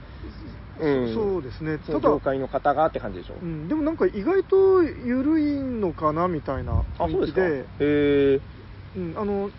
[0.79, 1.09] うん。
[1.09, 1.79] そそうですね。
[1.79, 3.35] ただ業界の方がって感じでしょ？
[3.41, 7.41] うん、でもなんか意外と緩いのかなみたいなあ、そうですか？
[7.81, 8.41] え。
[8.97, 9.51] うん、あの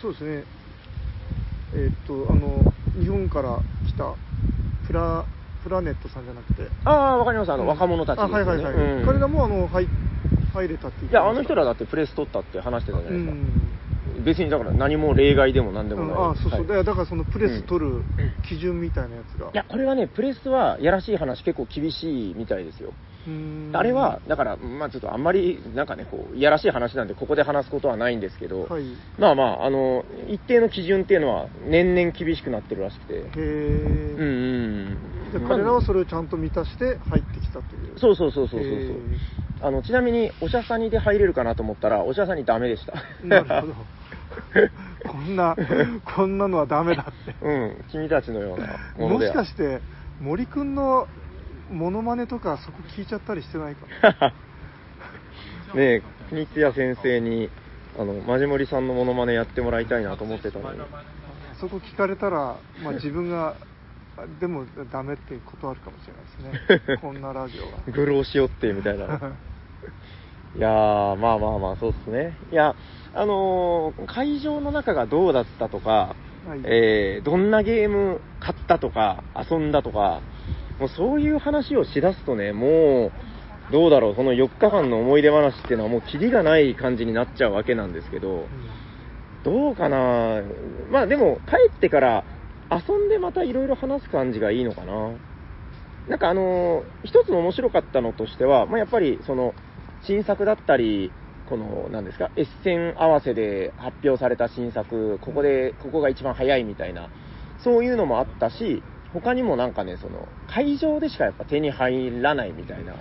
[0.00, 0.44] そうですね。
[1.74, 4.16] えーっとあの日本から来た
[4.86, 5.26] プラ
[5.62, 6.70] プラネットさんじゃなくて。
[6.84, 7.52] ああ、わかります。
[7.52, 7.68] あの、うん。
[7.68, 9.06] 若者たちですはいはいはい、うん。
[9.06, 9.88] 彼らもあの入
[10.52, 13.32] 入れたって言っいや、あの人らだってプレス取ったって話してたじゃないですか。
[14.22, 16.10] うん別にだから何も例外でも何でもない。
[16.10, 18.04] うんあそうそう、はいだからそのプレス取る
[18.48, 22.94] 基準みたいなやつが、いや、これはね、プレスはやらしい話結構厳しいみたいですよ。
[23.74, 28.84] あれは、だから、まあちょっとあんまり、なんかね、こう、いやらしい話なんで、ここで話すことはないんですけど、はい
[29.18, 33.14] まあまあ、あの、一定の基準っていうのは、年々厳しくなってるらしくて。
[33.14, 35.32] へうんえ、うん。
[35.32, 38.78] じゃあ彼らはそれをちゃんと満たして入ってきたというそうそうそうそうそうそう。
[38.78, 39.18] へ
[39.60, 42.94] あの、ちなみに、おしゃさにで入れるかなと思ったら、おしゃさにダメでした。
[43.22, 43.86] ーなるほど
[45.06, 45.56] こんな
[46.16, 48.66] こんなのはダメだってうん、君たちのような
[48.96, 49.32] ものもでは。
[49.32, 49.80] しかして
[50.20, 51.08] 森くんの
[51.70, 53.86] モノマネとかそこ聞いちゃったりしてないか？
[54.20, 54.32] な
[55.74, 57.48] ねえ、国津屋先生に、
[57.98, 60.80] あの、マジモリさんのモノマネやってもらいたいなと思ってたのに。
[61.58, 63.54] そこ聞かれたら、まあ、自分が
[64.18, 69.04] あでもダメって断るかもしれないですね こんなラジオはグローしよって、みたいな。
[70.54, 72.36] いやー、まあまあまあ、そうっすね。
[72.50, 72.74] いや、
[73.14, 76.60] あのー会場の中がどうだったとか、はい。
[76.64, 80.22] えーどんなゲーム買ったとか、遊んだとか、
[80.78, 83.12] もうそういう話をしだすとね、も
[83.70, 88.48] う、どうだろう、その4日間の思い出話っていうのはもうキリがない感じになっちゃうわけなんですけど、
[89.44, 90.42] どうかな。
[90.90, 92.24] まあでも、帰ってから
[92.70, 95.10] 遊んでまたいろいろ話す感じがいいのかな。
[96.08, 99.54] なんかあのー一つ面白かったのとしては、まあやっぱりその、
[100.02, 101.12] 新作だったり、
[101.52, 107.10] この、なんですか、エッセン合わせで発表された新作、ここで、ここが一番早いみたいな、
[107.58, 112.96] そういうのもあったし、他にもなんかね、その、会場でしかやっぱ手に入らないみたいな、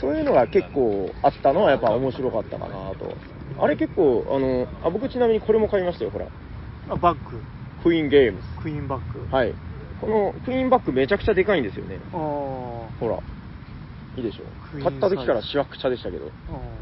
[0.00, 3.16] そういうのが結構あったのはやっぱ面白かったかなと。
[3.60, 6.26] あれ結構、あの、あ、僕ちなみにこれも買いましたよ、ほら。
[6.88, 7.44] あバッグ
[7.80, 8.48] クイーンゲームズ。
[8.56, 9.54] クイーンバッグはい。
[10.00, 12.00] このクイーンバッグめちゃくちゃでかいんですよね。
[12.12, 13.20] あーほら。
[14.16, 16.30] いいでしょ買った時からしわくちゃでしたけど。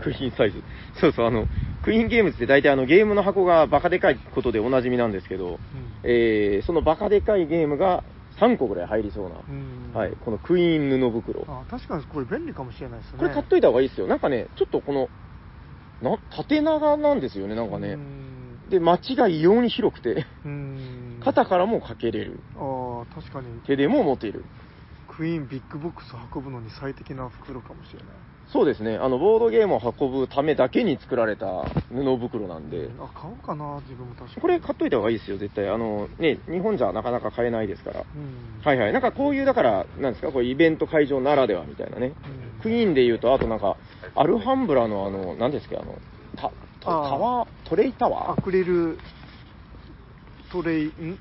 [0.02, 0.62] クイーンサイズ。
[1.00, 1.46] そうそう、あの、
[1.82, 5.58] クイーンゲームズって大体あのゲームの箱がバカでかいことでおなじみなんですけど、うん
[6.02, 8.04] えー、そのバカでかいゲームが
[8.38, 11.44] 3個ぐらい入りそうな、うんはい、このクイーン布袋。
[11.48, 14.06] あ確かにこれ便利かもしれないですねこれ買っといた方がいいですよ。
[14.06, 15.08] なんかね、ちょっとこの、
[16.02, 17.98] な、縦長なんですよね、なんかね。
[18.70, 22.40] で、街が異様に広くて、うん肩からもかけれる。
[22.56, 24.44] ああ確かに手でも持てる。
[25.20, 28.06] クイーンビッグボックス運ぶのに最適な袋かもしれない。
[28.50, 28.96] そうですね。
[28.96, 31.46] あの、ボードゲームを運ぶためだけに作られた
[31.92, 34.40] 布袋なんで、あ買おうかな自分も確かに。
[34.40, 35.68] これ買っといた方がいいですよ、絶対。
[35.68, 38.06] あの、ね、日本じゃなかなか買えないですから。
[38.14, 38.62] うん。
[38.64, 38.92] はいはい。
[38.94, 42.14] なんかこういう、だから、なんですか、こうイベント会場ならではみたいなね。
[42.24, 42.28] う
[42.58, 42.60] ん。
[42.62, 43.76] クイーンで言うと、あとなんか、
[44.14, 45.98] アルハンブラのあの、何ですか、あの、
[46.36, 46.50] タ
[46.86, 47.18] あー。
[47.18, 48.32] ワー、トレイタワー？
[48.32, 48.98] アクリル
[50.50, 51.18] トレイん？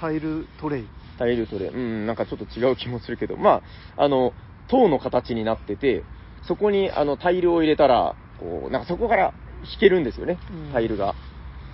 [0.00, 1.56] タイルトレイタイルト。
[1.56, 3.62] うん、なんかちょっと違う気もするけど、ま
[3.96, 4.32] あ、あの、
[4.68, 6.04] 塔の形になってて、
[6.42, 11.14] そこにあのタイルを入れたら、こう、なんかそこから引けるんですよねうん、タイルが。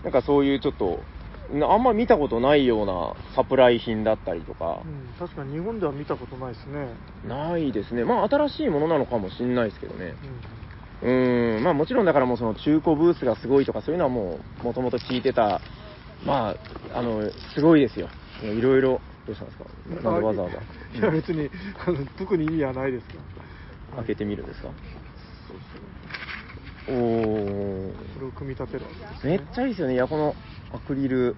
[0.03, 1.01] なんかそういうちょっと、
[1.53, 6.95] なあんま見たことないようなサプライ品だったりとかう、ん確かに日本では見たことないですね
[7.27, 8.05] ないですね。
[8.05, 10.15] まあ新しいものなのかもしんないですけどね。
[11.03, 15.61] うん、まあもちろんだからもうその中古ブースがすごいとかそういうのはもう、もともと聞いてた、
[16.25, 16.55] ま
[16.93, 18.09] あ、あの、すごいですよ。
[18.43, 19.65] いろいろ、どうしたんですか？
[20.03, 20.99] なんでわざわざ？
[20.99, 21.51] いや別に
[21.87, 23.05] あの特に意味はないです
[23.93, 24.69] が開けてみるんですか？
[26.87, 29.95] おー、これを組み立てるわけです、めっね、ちゃいいですよね。
[29.95, 30.35] いや、この
[30.71, 31.37] アクリル、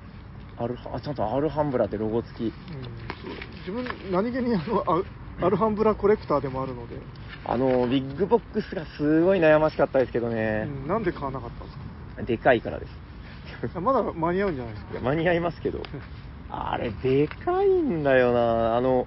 [0.57, 2.43] アルハ、あ、ちゃんとアルハンブラってロゴ付き。
[2.43, 2.85] うん。
[3.61, 6.97] 自分何気にあのアアルハンブラコレクターでもあるので、
[7.45, 10.65] あの、ビッグボックスがすごい悩ましかったですけどうね。
[10.65, 10.89] ん。
[10.89, 11.79] なんで買わなかったんです
[12.17, 12.23] か？
[12.25, 12.91] でかいからです。
[13.67, 15.01] いやまだ間に合うんじゃないですか？
[15.01, 15.81] 間に合いますけど、
[16.51, 18.77] あれ、でかいんだよな。
[18.77, 19.07] あの、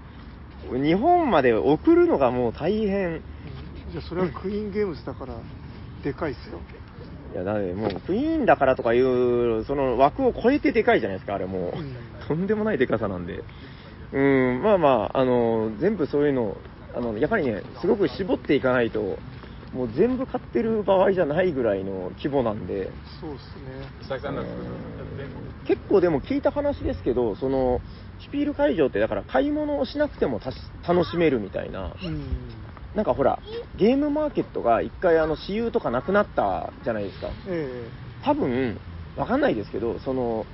[0.72, 3.08] 日本まで送るのがもう大変。
[3.08, 3.22] うん
[3.92, 5.34] じゃあそれはクイーンゲームズだから
[6.04, 6.60] でかいっすよ
[7.34, 11.80] いや、だね、もう、クイーンだからとかいう、その枠を超えてでかいじゃないですか、あれもう。
[11.80, 11.96] うん
[12.28, 13.44] とんでもないでかさなんで。
[14.14, 16.58] うん、まあまあ、あの、全部そういうの、
[16.94, 19.18] あの、やっぱりね、すごく絞っていかないと、
[19.74, 23.90] もう全部買ってる場合じゃないぐらいの規模なんで、そうですね
[25.36, 25.39] うん
[25.70, 27.84] 結構でも聞いた話ですけど、その、
[28.18, 32.50] シュピール会場ってだから買い物をしなくてもたし楽しめるみたいな、うん。
[32.96, 33.40] なんかほら、
[33.76, 37.34] ゲームマーケットが一回あの私有とかなくなったじゃないですか。
[37.46, 37.92] え
[38.24, 38.82] 多分、
[39.16, 40.48] わかんないですけど、その、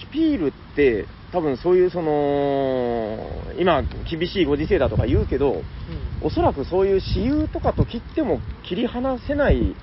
[0.00, 6.12] シュピールって、多分そういうその、今厳しいご時世だとか言うけど、えうん。
[6.22, 9.76] おそらくそういう私有とかと切っても切り離せない、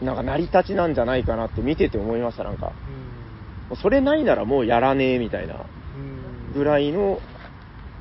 [0.00, 2.66] なんか成り立ちなんじゃないかなって見てて思いました、なんか。
[2.66, 3.07] もう
[3.76, 7.20] それないならもうやらねえみたいなうんぐらいの、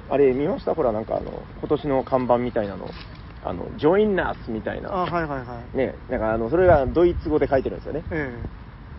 [0.10, 0.74] あれ見ました？
[0.76, 2.90] ほら、なんかあの、今年の看板みたいなの。
[3.42, 4.90] あの、ジョインナースみたいあな。
[4.90, 8.04] はいはいはいね、なんかあの、それがドイツ語で書いてるんですよね。
[8.12, 8.46] え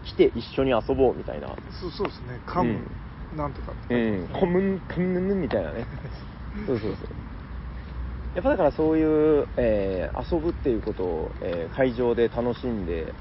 [0.05, 1.57] 来て一緒に遊ぼうみたいな。
[1.81, 2.41] そうそうですね。
[2.47, 2.87] カム、
[3.33, 5.89] なんとかってうん、コムン、コムンみたいなね。
[6.67, 7.09] そうそうそう。
[8.35, 13.15] やっぱだからそういう、えー遊ぶっていうことを、えー会場で楽しんで、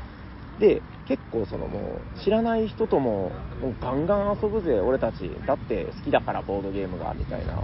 [0.60, 5.32] で、結構そのもう、知らない人とも、もうガンガン遊ぶぜ、俺たち。
[5.46, 7.63] だって好きだから、ボードゲームが、みたいな。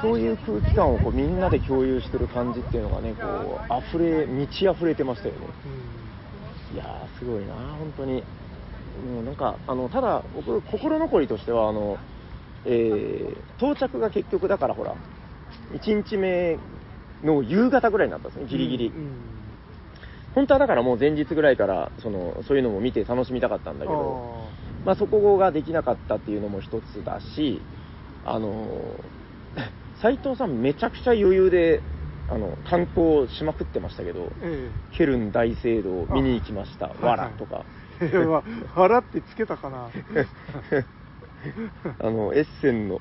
[0.00, 5.40] そういう空気感をこうみんなで共有してる感じっていうのがね、こう、溢れ、満ち溢れてましたよね。
[5.64, 5.84] うん
[6.74, 8.22] いやー、すごいな、本当に。
[9.14, 11.98] もうなんか、あの、ただ、僕、心残りとしては、あの、
[12.64, 14.96] えー到着が結局だからほら、
[15.72, 16.58] 1日目
[17.22, 18.88] の夕方ぐらいになったんですね、ギリギリ。
[18.88, 19.33] うんうん
[20.34, 24.50] 本当はだからもう前日ぐらいから、その、そういうのも見て楽しみたかったんだけど、
[24.82, 27.60] あまあそこができなかったっていうのも一つだし、
[28.24, 28.98] あの、
[30.02, 31.80] 斉藤さんめちゃくちゃ余裕で、
[32.30, 34.70] あの、観光しまくってましたけど、ーえ。
[34.96, 37.64] ケルン大聖堂を見に行きました、あわらとか。
[38.00, 38.42] えいやまあ
[38.74, 39.88] 腹ってつけたかな。
[42.00, 43.00] あの、エッセンの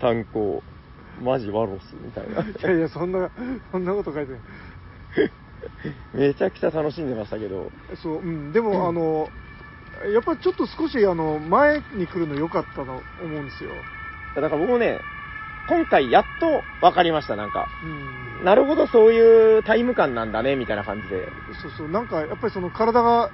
[0.00, 0.62] 炭鉱、
[1.22, 2.40] マジワロスみたいな。
[2.42, 3.30] いやいやそんな
[3.70, 4.40] そんなこと書いてない
[6.12, 7.72] めちゃくちゃ楽しんでましたけど、
[8.02, 9.30] そう、うん、でも、あの
[10.12, 13.84] やっぱりちょっと少しあの前に来るの良かったと思うんですよ、
[14.34, 15.02] だから僕もね、
[15.66, 17.68] 今回やっと分かりました、なんか。
[17.82, 21.32] うん、なるほど、そういうタイム感なんだね、みたいな感じで。
[21.60, 21.88] そうそう。
[21.88, 23.30] なんかやっぱりその体が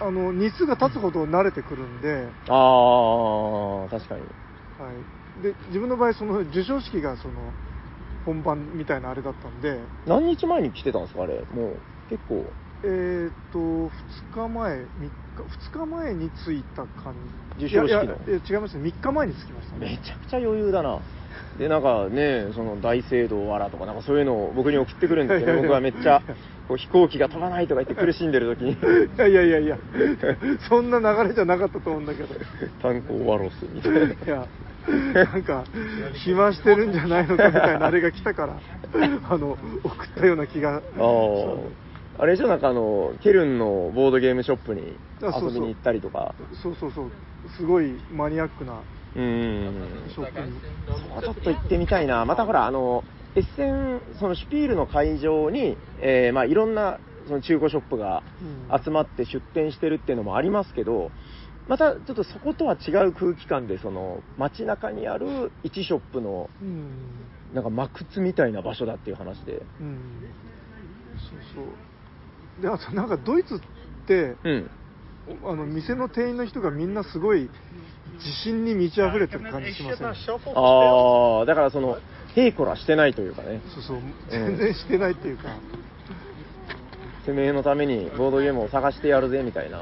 [0.00, 4.20] あの日数が経つほど慣れてくるんで,、あー、確かに。
[4.78, 7.52] はい、で自分の場合その授賞式がその
[8.26, 9.78] 本番みたいなあれだったんで。
[10.06, 11.40] 何日前に来てたんですか、あれ？
[11.54, 11.76] もう、
[12.10, 12.44] 結構。
[12.82, 13.90] えーっと2
[14.34, 15.10] 日前3日
[15.72, 17.14] 2日前に着いた感
[17.58, 17.68] じ。
[17.68, 18.14] 授賞式の？
[18.16, 18.90] いやいや違いますね。
[18.90, 21.00] 3日前に着きましためねちゃくちゃ余裕だな。
[21.58, 26.22] で、なんかね、その大聖堂わらとか、なんかそういうのを僕に送ってくるんですけど、 僕はめっちゃ、
[26.68, 28.76] こう飛行機が飛ばないとか言って苦しんでる時に、い
[29.18, 29.78] やいやいやいや。
[30.68, 32.28] そんな流れじゃなかったと思うんだけど。
[32.82, 33.98] 炭鉱ワロスみたいな。
[34.00, 34.46] いや、
[35.14, 35.64] なんか、
[36.14, 38.60] 暇してるんじゃないのかみたいなあれが来たから、
[39.28, 40.82] あの、送ったような気が。
[42.18, 46.34] あれでしょ、なんかあの、ケルンのボードゲームショップに遊びに行ったりとか。
[46.62, 47.12] そうそうそう、
[47.56, 50.10] すごいマニアックなうーん。
[50.10, 50.60] ショップに。
[50.86, 52.24] そこちょっと行ってみたいな。
[52.24, 61.12] またほら、あの、エッセン、そのシュピールの会場に、えーまあいろんな、その中古ショップがうん集まって出店してるっていうのもありますけど、
[61.68, 67.32] またちょっとそことは違う空気感で、その街中にある一ショップの、うん。
[67.52, 69.66] なんか真靴みたいな場所だっていう話で。
[69.80, 70.20] うん。
[71.30, 71.78] そうそ
[72.58, 72.62] う。
[72.62, 73.58] で、あとなんかドイツっ
[74.06, 74.70] て、うん。
[75.44, 77.50] あの、店の店員の人がみんなすごい
[78.24, 80.06] 自信に満ち溢れてる感じしません？
[80.54, 81.98] ああ、だからその、
[82.34, 85.60] ヘイコラしてないというかね、そうそう、全然してないっていうか。
[87.26, 89.78] てめえのためにボードゲームを探してやるぜみたいな。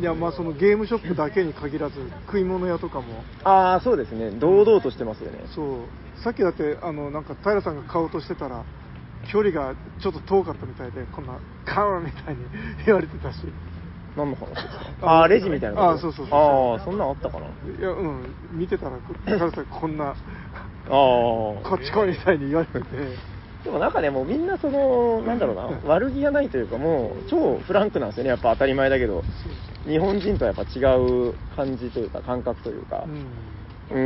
[0.00, 4.30] いや、まあそのゲームショップだけに限らず、食い物屋とかも、ああ、そうですね。
[4.32, 5.38] 堂々としてますよね。
[5.54, 8.62] そう、さっきだって、あの、なんか平さんが買おうとしてたら、
[9.32, 12.40] 距離がちょっと遠かったみたいで、こんな、カーンみたいに
[12.86, 13.38] 言われてたし。
[14.16, 14.66] 何の話です
[15.00, 15.06] か？
[15.06, 16.38] ああー、レジみたいなあーそうそうそう
[16.74, 17.46] ああ、そんなんあったかな？
[17.46, 18.92] あいや、うん、見てたら、
[19.26, 20.14] 平さんこんな、あ。
[20.90, 22.96] こっち来いみたいに言われてて、
[23.68, 28.30] でもなんかね、もうみんなその、なんだろうな、悪気がないというか、もう超フランクなんですよね。
[28.30, 29.26] やっぱ当たり前だけど、
[29.86, 33.08] 日本人とはやっぱ違う感じというか、感覚というかう。
[33.10, 33.34] ん。
[33.90, 33.98] う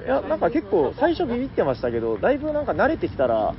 [0.00, 0.04] ん。
[0.04, 3.54] いや、なんか結構、最初ビビってましたけど、だいぶなんか慣れてきたら、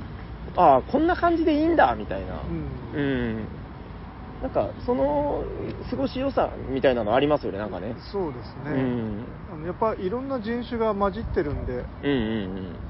[0.54, 2.44] ああ、こんな感じでいいんだ、みたいな。
[2.44, 2.52] うん
[2.94, 3.48] うん。
[4.40, 5.44] なんか、その、
[5.90, 7.96] 過ごし良さみたいなのありますよね、なんかね。
[8.12, 9.64] そうですね、うん。
[9.64, 12.87] やっぱいろんな人種が混じってるんで、うんうんうん。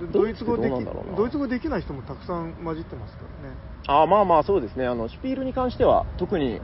[0.00, 0.70] でドイツ語でき
[1.16, 3.56] ドイツ語できない人もたくさん混じってますからね。
[3.86, 6.60] あまあまあそうですね、あのシュピールに関しては、特に、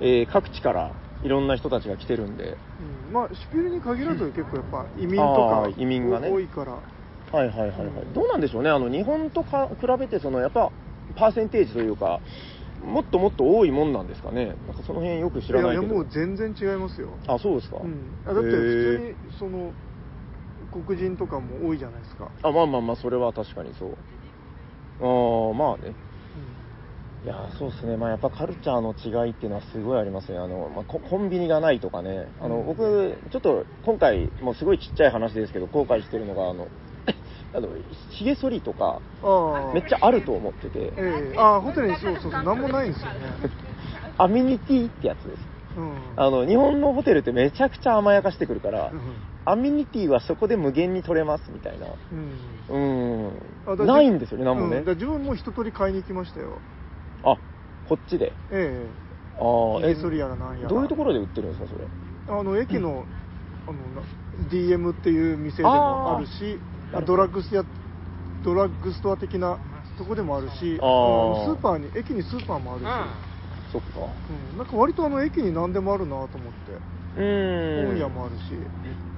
[0.00, 0.92] えー各地から
[1.22, 2.56] いろんな人たちが来てるんで、
[3.08, 6.28] うん、まあ、シュピールに限らず結構やっぱ移民とか移民がね。
[6.28, 7.78] 多いから、はいはいはいはい、
[8.14, 10.70] どうなんでしょうね、あの日本とか比べて、そのやっぱ
[11.14, 12.20] パーセンテージというか、
[12.84, 17.10] もっともっと多いもんなんですかね、なんかその辺よく知らないけど、いやいやもう全然違いますよ。
[17.28, 19.72] あそうですか、うん、あだって普通にその
[20.72, 22.30] 黒人とかも多いじゃないですか。
[22.42, 23.98] あまあまあまあ、それは確かにそ
[25.00, 25.94] う、ああまあね、
[27.24, 32.66] いやーそうですね、まあ、やっぱカルチャーの違いっていうのはすごいありますね、あのまあ、ココンビニがないとかね、あのうん。
[32.66, 36.68] 僕、ちょっと今回、もうすごいちっちゃい話ですけど、後悔してるのが、あの
[37.54, 37.68] あの
[38.10, 39.02] ひげ剃りとか、
[39.74, 41.38] めっちゃあると思ってて、ええ。
[41.38, 43.20] ああホテルにそうそうそうなんもないんですよね。
[44.18, 45.42] アミニティってやつです。
[45.76, 46.12] うん。
[46.16, 49.00] あの日本のホテルってめちゃくちゃ甘やかしてくるからう、ん
[49.44, 53.36] アミニティはそこで無限に取れますみたいな、うん。
[53.68, 54.78] うん、ないんですよね、なんもね。
[54.78, 54.84] うん。
[54.84, 56.60] 自分も一通り買いに行きましたよ。
[57.24, 57.36] あ
[57.88, 58.32] こっちで？
[58.52, 58.86] ええ。
[59.40, 60.68] ああ、えヒゲ剃りやらなんやら。
[60.68, 61.86] どういうところで売ってるんですか、それ？
[62.28, 63.04] あの駅の,、
[63.66, 64.02] あのな
[64.48, 66.60] DM っていう店でもあるし
[67.04, 67.64] ドラッグスや
[68.44, 69.58] ドラッグストア的な
[69.98, 72.86] とこでもあるしあのスーパーに駅にスーパーもあるし、
[73.72, 73.88] そっか。
[74.52, 77.01] うん、なんか割とあの駅に何でもあるなと思って。
[77.14, 78.70] 本屋もあるし、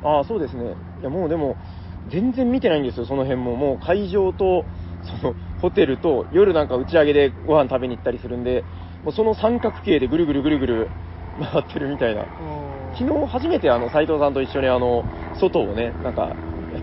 [0.03, 0.77] ああ、そうですね。
[0.99, 1.59] いや、もうでも、
[2.07, 3.57] 全然見てないんですよ、その辺も。
[3.57, 4.69] もう会場と、
[5.03, 8.67] その、ホテルと、夜なんか打ち上げでご飯食べに行ったりするんで、
[9.03, 10.93] もうその三角形でぐるぐるぐるぐる
[11.39, 12.23] 回ってるみたいな。
[12.23, 12.93] うん。
[12.97, 16.37] 昨日初めてあの、斉藤さんと一緒にあの、外をね、なんか、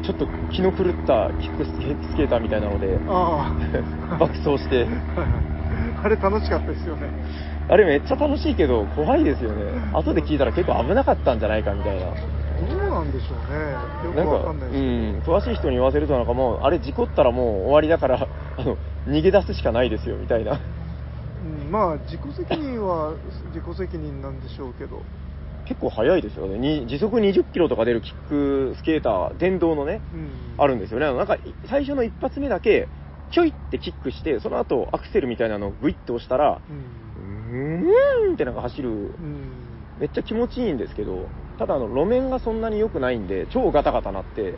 [0.03, 1.71] ちょっと気の狂ったキックス
[2.15, 3.01] ケーターみたいなので、
[4.19, 4.87] 爆走して、
[6.03, 7.13] あれ楽しかったですよね
[7.69, 9.91] あれめっちゃ楽しいけど、怖いですよね。
[9.93, 12.05] 後で聞いたら結構危なかったんじゃないかみたいな。
[12.67, 20.53] どうなんでしょうねよくわかんないですうん、詳しい人に言わせるとなんかもう、あれ事故ったらもう終わりだから、 あの、逃げ出すしかないですよ、みたいな。
[20.53, 23.13] うんまあ自己責任は
[23.53, 25.01] 自己責任なんでしょうけど
[25.65, 26.59] 結構速いですよね。
[26.59, 31.05] に時速20キロとか出るキックスケーター、電動のね、うんあるんですよね。
[31.05, 32.87] なんか、最初の一発目だけ、
[33.31, 39.51] ちょいってキックして、その後アクセルみたいなのをグイッと押したら、うんうーんってなんか走る、うん
[39.99, 41.29] めっちゃ気持ちいいんですけど、
[41.59, 44.57] ただあの、路面がそんなに良くないんで、超ガタガタなって、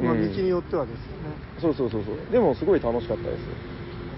[0.00, 2.32] うんまあ、道うんによってはですよね、そうそうそうそう。
[2.32, 3.40] でもすごい楽しかったです。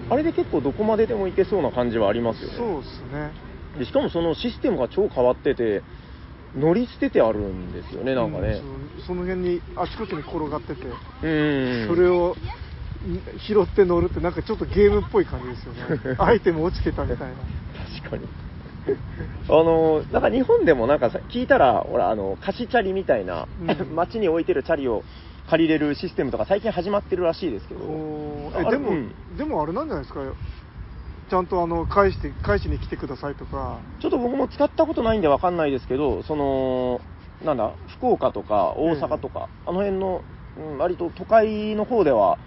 [0.09, 2.57] あれで結構どこまででも行けそうな感じはありますよね。
[2.57, 3.33] そうですね
[3.79, 5.83] でしかもそのシステムが超変わってて、
[6.55, 8.47] 乗り捨ててあるんですよね、なんかね。
[8.47, 10.85] うんそその辺にあちこちに転がってて、
[11.21, 11.87] うん。
[11.87, 12.35] それをん
[13.47, 16.15] 拾って乗るってなんかちょっとゲームっぽい感じですよね。
[16.19, 17.35] アイテム落ちてたみたいな。
[18.01, 18.27] 確かに。
[19.49, 23.95] あの、なんか日本でもなんかさ聞いたら、ほら、あの、貸しチャリみたいな、うん。
[23.95, 25.03] 街に置いてるチャリを
[25.49, 27.81] 借りれるシステムとか最近始まってるらしいですけど。
[28.57, 29.37] えでも、うん。
[29.37, 30.21] でもあれなんじゃないですか？
[31.29, 33.79] ちゃんとあの返して返しに来てくださいとか。
[33.99, 37.01] ちょっと僕も使ったことないんでわかんないですけど、その、
[37.43, 42.39] なんだ、福岡とか大阪とか、あの辺の、うん割と都会の方では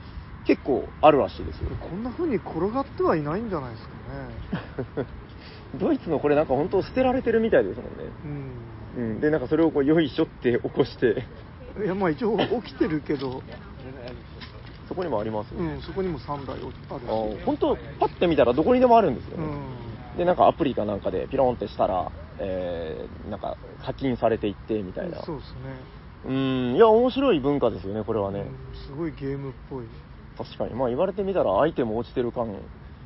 [0.51, 1.71] 結構あるらしいですよ。
[1.79, 5.07] こんな風に転がってはいないんじゃないですかね
[5.79, 8.51] ドイツのこれなんか本当捨てられてるみたいですもんね。
[8.97, 9.21] うん。
[9.21, 11.25] で、なんかそれをこう、よいしょって起こして、
[11.77, 13.45] うんいやまあ一応起きてるけど、
[14.89, 15.55] そこにもあります。
[15.55, 19.45] うん、そこにも3台あるしあ本当、パッて見たらどこにでもあるんですよね。
[19.45, 25.23] うんで、なんかアプリかなんかでピロンってしたら、えー、なんか課金されていってみたいな。
[25.23, 28.41] そうですねうん、いや、面白い文化ですよね、これはね。
[28.41, 29.85] うんすごいゲームっぽい
[30.45, 30.75] 確かに。
[30.75, 32.63] まあ言われてみたらアイテム落ちてる感、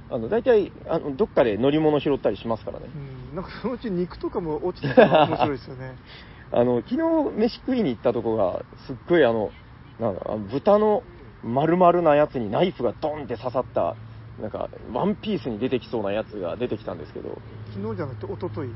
[0.09, 2.99] あの、大体、あの、どっかで乗り物拾ったりしますからねう。
[2.99, 5.97] んなんかそのうち肉とかも落ちてたら面白いですよね
[6.53, 9.51] あの、昨日飯食いに行ったとこが、すっごいあの、
[9.99, 11.05] なんか、豚の
[11.43, 13.97] 丸々なやつにナイフがドンって刺さった、
[14.39, 18.75] なんか、ワンピースに出てきそうなやつが出てきたんですけど、昨日じゃなくて一昨日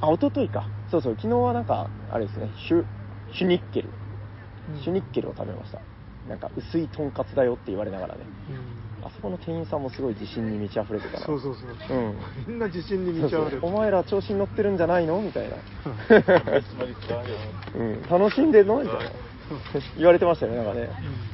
[0.00, 0.70] あ、一昨日か。
[0.90, 2.84] そうそう、昨日はなんか、あれですね、シュ、
[3.34, 3.88] シュニッケル。
[4.68, 5.82] うんシュニッケルを食べました。
[6.26, 8.26] なんか、薄いとんかつだよって言われながらね。
[8.48, 11.26] うんあそこの店員さんもすごい自信に満ち溢れてたな。
[11.26, 12.18] そうそうそううん。
[12.46, 15.20] みんな自信に満ち溢れてそうそうお前ら調子に乗ってるんじゃないの？
[15.20, 15.56] みたいな。
[17.74, 18.80] うん、楽しんでんの？
[18.80, 19.10] みたいな。
[19.96, 20.92] 言われてましたよね、なんかね。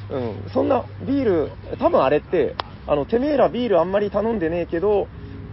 [0.08, 5.10] うん、そんなビール、多分あれって、あの、てめえらビールあんまり頼んでねえけど、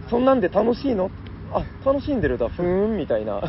[0.08, 1.10] そんなんで楽しいの？
[1.52, 3.42] あ、楽しんでるだ、ふーん、みたいな。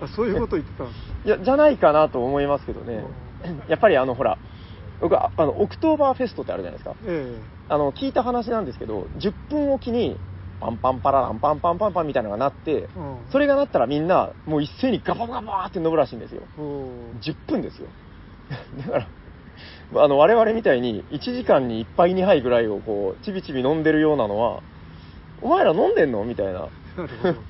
[0.00, 0.88] あそういうこと言ってたい
[1.24, 3.04] や、じゃないかなと思いますけどね。
[3.68, 4.38] やっぱりあの、ほら、
[5.02, 6.96] 僕、ああの、オクトーバーフェストってあるじゃないですか。
[7.06, 10.20] えあの、聞いた話なんですけど、10分おきに、
[10.60, 16.48] パンパンパラランパンパンパンパンみたいなのが鳴って、えうんそれが鳴ったらみんな、もう一斉にガバガバーって飲むらしいんですよ。
[16.56, 17.88] おー10分ですよ。
[18.76, 19.10] だか
[19.92, 24.62] ら、あの、我々みたいに1時間に1杯2杯ぐらいをこう、ちびちび飲んでるようなのは、
[25.38, 26.68] お前ら飲んでんのみたいな。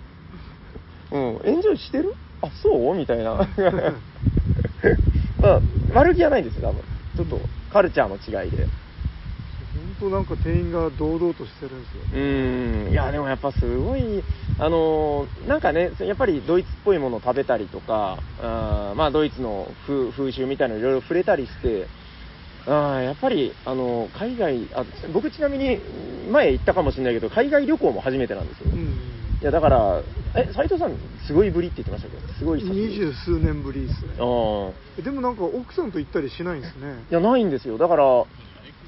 [1.11, 2.15] うん、エンジョイしてる？
[2.41, 2.97] あ、そう？
[2.97, 3.37] みたいな。
[5.41, 5.63] まあ、
[5.95, 6.83] 悪気はないんですよ、多分。
[7.17, 8.69] ちょっと、カルチャーの違いで。
[9.75, 14.25] 本当なんか店員が堂々としてるんですようーん、いや、でもやっぱすごい、
[14.59, 21.89] あのーなんかね、やっぱりドイツっぽいものを食べたりとか、あーまあ、ドイツの風風習みたいなのいろいろ触れたりして、
[22.67, 25.81] あーやっぱり、あのー海外あ、僕ちなみに
[26.31, 28.71] 前行ったかもしれないけど、海外旅行も初めてなんですよ。
[28.73, 29.12] うん
[29.43, 30.05] いや、だから、
[30.37, 32.17] え、斉藤さん、すごいぶりって言ってましたけ？
[32.17, 32.87] ど、すごい久しぶり。
[32.91, 34.15] 二十数年ぶりですね。
[34.19, 37.07] あでもなんか奥さんと行ったりしないんですね。
[37.11, 37.77] いや、ないんですよ。
[37.77, 38.27] だから、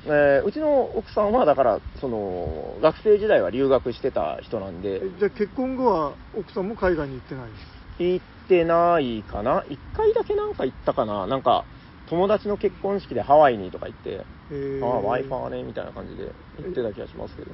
[0.07, 7.52] えーうちの奥さんは、だから、その、学生時代は留学してた人なんで、えじゃあ結婚後は奥さんも海外に行ってない
[7.98, 9.64] 行ってないかな。
[9.68, 11.26] 一回だけなんか行ったかな。
[11.26, 11.66] なんか、
[12.07, 17.52] 友達の結婚式でハワイにとか行って、えああ、ワイファーね、みたいな感じで行ってた気がしますけど。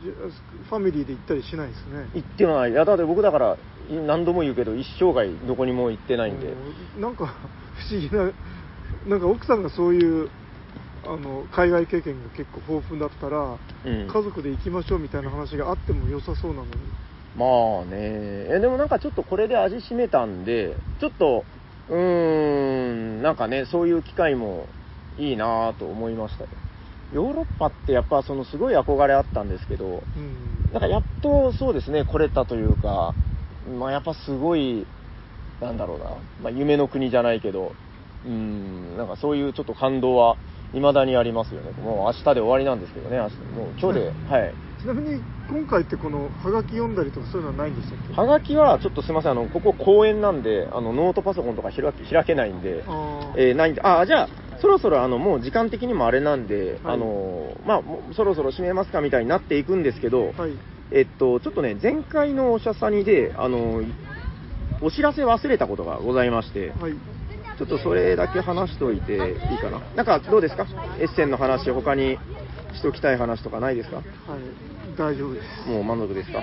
[0.00, 2.08] じファミリーで行ったりしないですね。
[2.14, 2.70] 行ってない。
[2.70, 3.58] いや、だって僕だから、
[3.90, 6.46] 何度も言うけど、一生涯どこにも行ってないんで。
[6.46, 7.26] うんなんか
[7.88, 8.32] 不思議な、
[9.06, 10.30] なんか奥さんがそういう
[11.04, 14.08] あの海外経験が結構豊富だったら、うん。
[14.08, 16.92] 家族で行きましょうみたいな話があっても良さそうなのに。
[17.34, 18.48] まあね。
[18.56, 21.46] え、でもなんかちょっとこれで味しめたんで、ちょっと、
[21.88, 21.98] うー
[23.20, 24.68] ん、なんかね、そういう機会も
[25.16, 26.50] いいなぁと思いましたよ。
[27.12, 33.14] ヨーロッパってやっぱそのすごい憧れあったんですけど、うんなんかやっとそうですね、来れたというか、
[33.78, 34.86] まあやっぱすごい、
[35.60, 36.04] なんだろうな、
[36.42, 37.72] まあ夢の国じゃないけど、
[38.24, 40.36] うん、なんかそういうちょっと感動は
[40.72, 41.72] 未だにありますよね。
[41.82, 43.34] もう明日で終わりなんですけどね、明日。
[43.58, 44.54] もう今日で、はい。
[44.80, 48.12] ちなみに今回ってこのハガキ読んだりとかそういうのはないんでしたっけ？
[48.14, 52.84] はがきはちょっとすいません、あの、ここ公園なんで、あの、ノートパソコンとか開け開けないんで、
[53.36, 54.28] えーないんで、あ、じゃあ、
[54.60, 56.94] そろそろあの、もう時間的にもあれなんで、はい。
[56.94, 57.82] あの、まあ、
[58.14, 60.56] そろそろ閉めますかみたいになっていくんですけど、はい。
[60.92, 63.82] えっと、ちょっとね、前回のおしゃさにで、あの、
[64.82, 66.92] お知らせ忘れたことがございまして、はい。
[67.58, 69.20] ちょっとそれだけ話しておいていい
[69.58, 69.82] かな？
[69.94, 70.66] なんかどうですか？
[70.98, 72.16] エッセンの話、他に
[72.74, 73.96] しときたい話とかないですか？
[73.96, 74.06] はい
[74.96, 75.68] 大丈夫です。
[75.68, 76.42] もう満足ですか？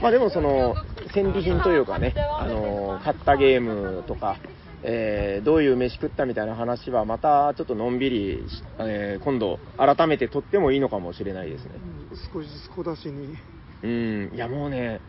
[0.00, 0.74] まあでもその、
[1.14, 4.38] 戦利品というかね、あの、買ったゲームとか、
[4.84, 11.70] えーどういう飯食ったみたいな話はまたちょっとのんびりし、えー今度改めて撮ってもいいのかもしれないですね。
[12.10, 13.36] うん少しずつ小出しに。
[13.82, 15.00] うん、いやもうね、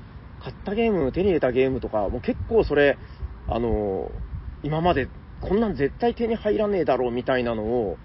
[0.41, 2.97] 買ったゲーム、手に入れたゲームとか、もう結構それ、
[3.47, 4.11] あの、
[4.63, 5.07] 今まで
[5.41, 7.97] こんなん絶対手に入らねえだろうみたいなのを、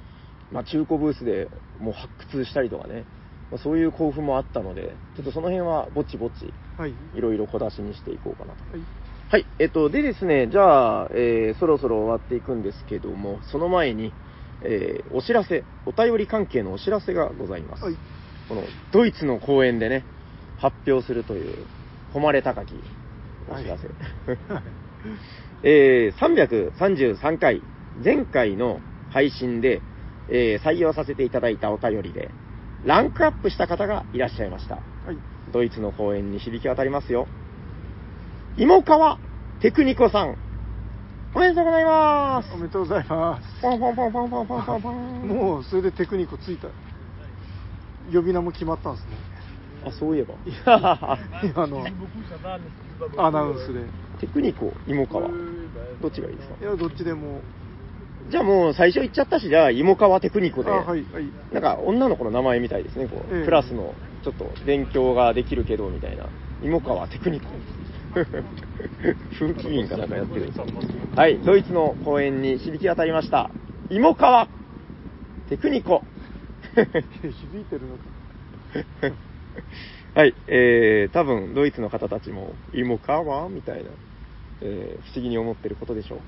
[0.51, 1.49] まあ、中古ブースで
[1.79, 3.05] もう発掘したりとかね、
[3.51, 8.63] まあそういう興奮もあったので、ちょっとその辺はぼちぼち、はいいろいろ小出しにしていこうかなと。
[8.73, 8.83] はい
[9.31, 14.13] はい、えっと、でですね、じゃあ、えーそろそろ終わっていくんですけども、その前に、
[14.63, 17.85] えーお知らせ、お便り関係のお知らせがございます。
[17.85, 17.97] はい
[18.49, 20.05] このドイツの公演でね、
[20.57, 21.67] 発表するという、
[22.15, 22.73] 誉れ高き
[23.51, 23.89] お知らせ。
[25.63, 27.61] えー333回、
[28.03, 28.81] 前回の
[29.11, 29.83] 配信で、
[30.31, 32.31] えー採用させていただいたお便りで、
[32.85, 34.77] ランクアップした方がいらっしゃいました。
[34.77, 34.81] は
[35.13, 35.17] い
[35.53, 37.27] ドイツの公演に響き渡りますよ。
[38.59, 39.19] 芋川
[39.61, 40.37] テクニコさん、
[41.35, 42.53] おめでとうございます。
[42.53, 45.29] おめでとうございますポンポンポンポンポンポンポンポン。
[45.29, 46.69] もうそれでテクニックついた
[48.13, 49.11] 呼び名も決まったんですね
[49.87, 50.35] あ、そういえば。
[51.43, 51.87] 今の
[53.17, 53.81] アナウンスで
[54.21, 55.29] テクニコ、芋川。
[56.03, 56.57] どっちがいいですか？
[56.61, 57.41] いやどっちでも
[58.31, 66.27] じゃあもう最初言っちゃったし、じゃあ芋川テクニコで、あはいはいなんか女の子の名前みたいですね、こう、ええクラスのちょっと勉強ができるけどみたいな。
[66.63, 67.47] 芋川テクニコ。
[69.39, 70.67] 風紀委員かなんかやってるんですよ
[71.15, 73.51] はい、ドイツの公演に響き当たりました。
[73.91, 74.49] 芋川
[75.49, 76.03] テクニコ。
[76.75, 77.97] 響いてるの
[79.11, 79.17] か
[80.21, 83.91] はい、えー、多分ドイツの方たちも、芋川みたいな、
[84.63, 86.19] えー不思議に思ってることでしょう。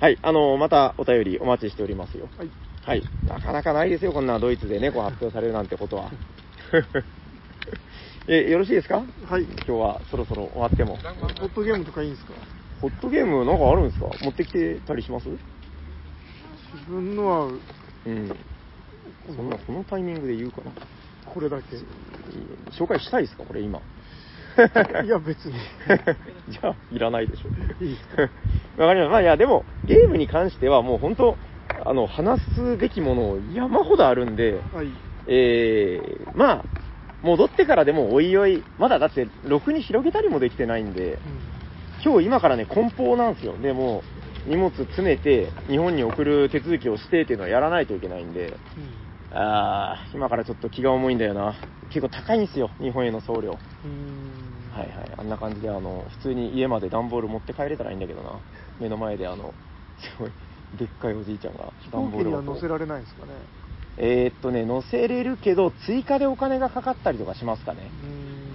[0.00, 2.30] はい、あのまたお便りお待ちしておりますよ。
[2.38, 2.50] はい
[2.82, 3.04] はい。
[3.28, 6.10] なかなかないですよ、こんなドイツでね、こう発表されるなんてことは。
[8.26, 9.04] え、よろしいですか？
[9.26, 10.96] はい今日はそろそろ終わっても。
[10.96, 12.32] ホットゲームとかいいんですか？
[12.80, 14.06] ホットゲームなんかあるんですか？
[14.22, 15.28] 持ってきてたりします？
[15.28, 15.38] 自
[16.88, 17.44] 分のは
[18.06, 18.28] うん。
[19.36, 20.72] そんな、このタイミングで言うかな。
[21.26, 21.76] これだけ
[22.72, 23.44] 紹介したいですか？
[23.44, 23.82] これ今。
[25.04, 25.54] いや別に
[26.48, 27.50] じゃあ、いらないでしょ。
[27.84, 28.08] いいです
[28.76, 29.10] わかりました。
[29.10, 31.38] まあいや、でも、ゲームに関してはもう本当、
[31.84, 34.88] あの、話すべきもの山ほどあるんで、はい
[35.26, 36.64] えー、まあ、
[37.22, 41.18] 戻ってからでもおいおい、まだだって、ろくに広げたりもできてないんで、
[42.04, 43.56] 今日今からね、梱包なんですよ。
[43.58, 44.02] でも
[44.46, 48.56] う、荷物詰めて、日本に送る手続きをしてっていうのはやらないといけないんで、うん
[49.32, 51.54] あー、今からちょっと気が重いんだよな。
[51.90, 53.58] 結構高いんですよ、日本への送料。
[54.72, 58.40] はいはい、あんな感じで、あの、普通に家まで段ボール持って帰れたらいいんだけどな。
[58.78, 59.54] 目の前で、あの、
[59.98, 60.32] すごい、
[60.72, 63.32] でっかいおじいちゃんが飛行機にはを乗せられないんですかね
[63.96, 67.92] えーっとね、乗せれるけど、追加でお金がかかったりとかしますかね。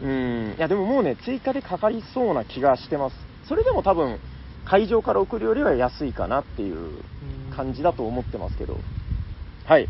[0.02, 3.16] ううんん、いや、でももうね、追加でかかりそうな気がしてます。
[3.44, 4.20] それでも多分、
[4.64, 7.04] 会場から送るよりは安いかなっていう
[7.56, 8.84] 感じだと思ってますけど。
[9.66, 9.90] はい。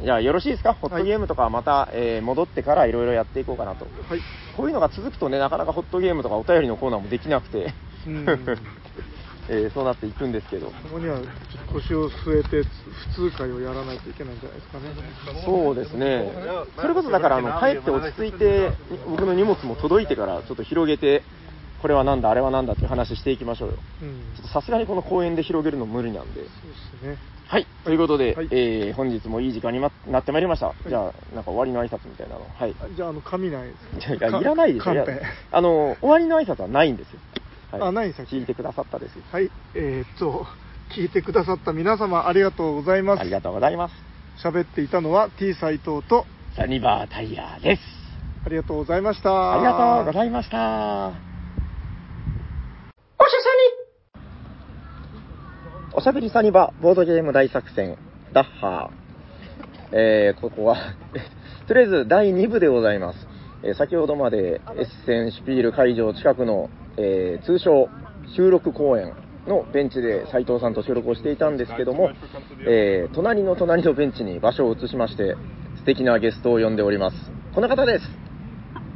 [0.00, 0.74] じゃあ、よろしいですか？
[0.74, 3.84] ホットゲームとかはまた、えー戻ってからいろいろやっていこうかなと。
[4.08, 4.20] はい
[4.56, 7.74] こういうのが続くとね、なかなかホットゲームとかお便りのコーナーもできなくて、
[8.06, 8.26] うん
[9.50, 10.72] えーそうなっていくんですけど。
[10.82, 11.20] そこには
[11.72, 12.62] 腰を据えて
[13.18, 14.86] 普通会をやらないといけないんじゃないですかね
[15.44, 16.32] そうですね。
[16.76, 18.72] それこそだから、あの、帰って落ち着いて、
[19.06, 21.24] 僕の荷物も届いてから、ちょっと広げて、
[21.78, 23.78] これはなんだ、あれはなんだっていう話していきましょうよ。
[24.02, 24.32] うん。
[24.34, 26.48] ちょっとさすがにこの公園で広げるの無理なんで。
[26.62, 27.18] そうですね。
[27.46, 27.66] はい。
[27.84, 30.68] ということで、はいえー、本日もいい時間にまなってまいりました。
[30.68, 32.46] いじゃあ、なんか終わりの挨拶みたいなの。
[32.54, 32.74] はい。
[32.80, 34.92] あじゃあ、あの、紙ないですかいや、いらないでしょ。
[34.92, 35.22] いやカンペ。
[35.52, 37.20] あの、終わりの挨拶はないんですよ。
[37.72, 38.28] あないんですか？
[38.30, 39.18] 聞いてくださったです。
[39.32, 39.50] はい。
[39.74, 40.46] えーっと、
[40.96, 43.20] 聞いてくださった皆様ありがとうございます。
[43.20, 43.94] ありがとうございます。
[44.42, 46.26] 喋っていたのは T 斎藤と、
[46.56, 47.82] サニバータイヤです。
[48.46, 49.54] ありがとうございました。
[49.54, 51.08] ありがとうございました。
[51.08, 53.83] おしゃ
[56.12, 57.96] べりサニバボードゲーム大作戦、
[58.32, 59.04] ダッハー。
[59.96, 60.76] えー、ここは、
[61.68, 63.28] とりあえず第2部でございます。
[63.62, 67.88] えー先ほどまでエッセンシュピール会場近くの、えー通称
[68.34, 69.12] 収録公演
[69.46, 72.10] のベンチで斉藤さんと収録をしていたんですけども、
[72.66, 75.36] えー隣の隣のベンチに場所を移しまして、
[75.76, 77.32] 素敵なゲストを呼んでおります。
[77.54, 78.10] この方です。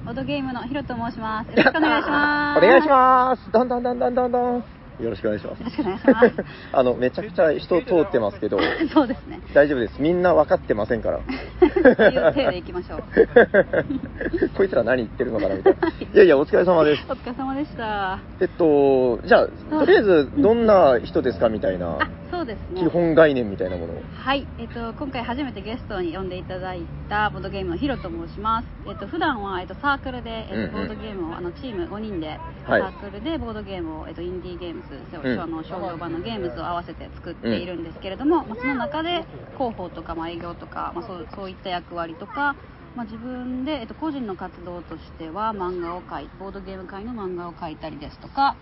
[0.04, 1.50] ボードゲームのヒロと申します。
[1.50, 2.64] よろしくお願いします。
[2.64, 3.52] お願いします。
[3.52, 4.77] どんどんどんどんどんどん。
[5.00, 5.60] よろしくお願いします。
[5.60, 6.34] よろしくお願いします
[6.72, 8.88] あの、めちゃくちゃ人通ってますけど、す。
[8.92, 9.40] そうですね。
[9.54, 10.00] 大丈夫です。
[10.00, 11.18] みんな分かってませんから。
[11.18, 13.02] いう体でいきましょう。
[14.56, 15.88] こいつら何言ってるのかなみたいな。
[15.88, 17.06] いやいや、お疲れ様です。
[17.08, 18.18] お疲れ様でした。
[18.40, 22.82] えっと、じゃあ、とりあえず、どんな人ですかみたいなあ、、そうですね。
[22.82, 23.96] 基本概念みたいなものを。
[24.14, 28.68] はい、えっと、今回初めてゲストに呼んでいただいたボードゲームのヒロと申します。
[28.88, 35.40] えっと、普段は、えっと、サークルで、えっと、ボードゲームを、あの、チーム5人で、サはいークルでボードゲームを、えっと、インディーゲームズ、うん。
[35.40, 39.26] あの商業版のゲームズを合わせて作っているんですけれども、まあ、その中で
[39.56, 42.56] 広報とか、まあ、営業とか、まあ、そうそういった役割とか、
[42.94, 48.58] まあ、自分で、えっと、個人の活動としては漫画を描いボードゲーム界の漫画を描いたりですとか、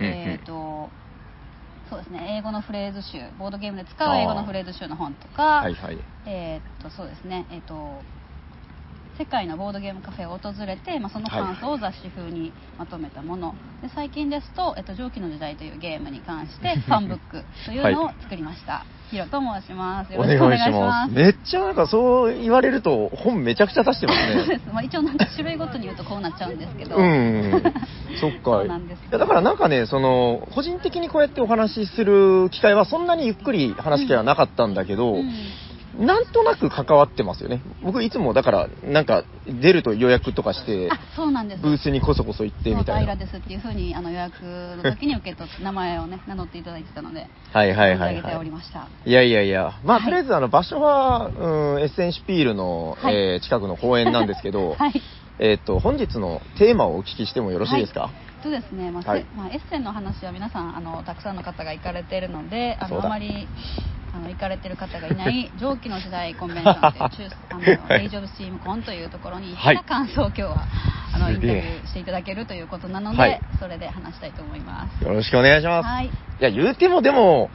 [0.00, 0.12] うんうん。
[0.12, 0.90] えっと
[1.88, 2.36] そうですね。
[2.38, 5.98] 英語のフレーズ集ボードゲームで使う英語のフレーズ集の本とか、はいはい。
[6.26, 7.46] えーっとそうですね。
[7.50, 8.04] えーっと
[9.18, 20.12] 世界のボードゲームカフェを訪れて、まあ、その感想を雑誌風にまとめたもの、で最近ですと、えっと「蒸気の時代」というゲームに関して ファンブックというのを作りました、ヒロと申します。
[20.12, 20.80] よおろしくお願いしま。
[20.86, 21.12] ます。
[21.12, 24.60] すめっちゃなんかそう言われると本めちゃくちゃ出してます そうでね。
[24.60, 27.62] す、まあ、一応なんか種類ごとに言うとこうなっちゃうんですけど、うん。
[28.20, 28.40] そっか。
[28.44, 35.32] そうなんですいやだからなんかね、その、個人的にこうやってお話しする機会はそんなにゆっくり話す機会はなかったんだけど、うん
[35.98, 37.64] なんとなく関わってますよね。
[37.82, 41.62] 僕いつもだから、なんか出ると予約とかして、あそうなんです。
[41.62, 43.14] ブースにこそこそ行ってみたいな。
[43.14, 48.48] 平ですっていうふうにあの予約の時に受け取って 名前をね名乗っていただいてたのではいはいはいはい。
[49.06, 50.04] いやいやいや、まあ、はい。
[50.04, 53.14] とりあえずあの場所は、うん、エッセンシュピールの、はい。
[53.14, 55.02] えー近くの公園なんですけど、 はい。
[55.40, 58.10] えっと、本日のテーマをお聞きしてもよろしいですか、はい。
[58.42, 59.26] そうですね、まあせはい。
[59.34, 63.48] まあ、エッセンの話は皆さんあのたくさんの方が行かれているのであのあまり
[64.18, 70.66] あの行かれてる方がいない 蒸気の時代コンベンションという中あの、はい Age of Steam Con というところに行はいった感想を今日は
[71.14, 75.04] あのインタビューしていただけるということなので、はいそれで話したいと思います。
[75.04, 75.86] よろしくお願いします。
[75.86, 76.10] はいい
[76.40, 77.50] や、言うてもでも、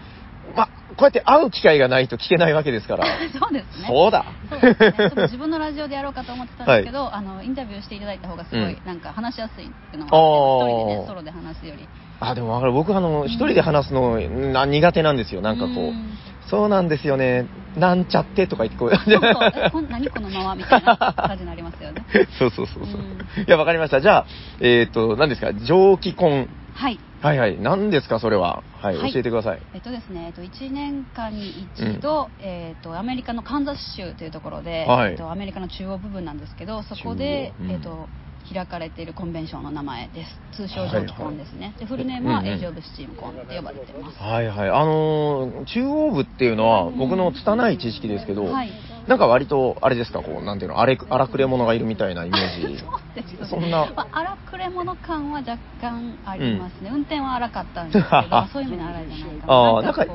[0.55, 3.05] ま、こうやって会う機会がないと聞けないわけですから。
[3.39, 3.87] そうですね。
[3.87, 4.25] そうだ。
[4.49, 11.87] そうですね、ちょっと自分のラジオでやろうかと思ってたんですけど、あのインタビューしていただいた方がすごい、うんなんか話しやすいっていうのがあって、一人でね、ソロで話すより。
[12.19, 12.73] あ、でもわかる。
[12.73, 15.41] 僕あの、一人で話すの、な苦手なんですよ。
[15.41, 16.17] なんかこう、うん
[16.49, 17.47] そうなんですよね。
[17.77, 18.95] なんちゃってとか言ってこう。
[18.95, 22.05] そうそうえこん何このままみたいな感じになりますよね。
[22.37, 23.01] そうそうそうそう。
[23.01, 24.01] うんいや、わかりました。
[24.01, 24.25] じゃあ、
[24.59, 26.47] えっ、と、何ですか、蒸気婚。
[26.73, 26.99] はい。
[27.21, 27.57] はいはい。
[27.59, 28.63] 何ですか、それは。
[28.83, 29.61] はい、はい教えてください。
[29.73, 38.09] えっとですね、えっと、1年間に一度、えっと、アメリカのカンザス州というところで、はいえっと、アメリカの中央部分なんですけど、そこで、うんえっと、
[38.51, 40.39] 開かれているコンベンションの名前です。
[40.55, 41.73] 通称蒸気コンですね。
[41.79, 44.17] で、フルネームは、うんうんエイジ・オブ・スチームコンって呼ばれてます。
[44.21, 44.69] はいはい。
[44.69, 48.71] あのー中央部っていうのは、僕の拙い知識ですけど、はい
[49.07, 52.77] なんか割と、あれですか、こう、なんていうの、荒くれ者がいるみたいなイメージ。
[53.37, 59.53] そうそんなまあ、荒くれ者感は若干ありますね、運転は荒かったんですけど、ま あそういう意味で荒いじゃないかな。
[59.53, 60.05] ああ、なんか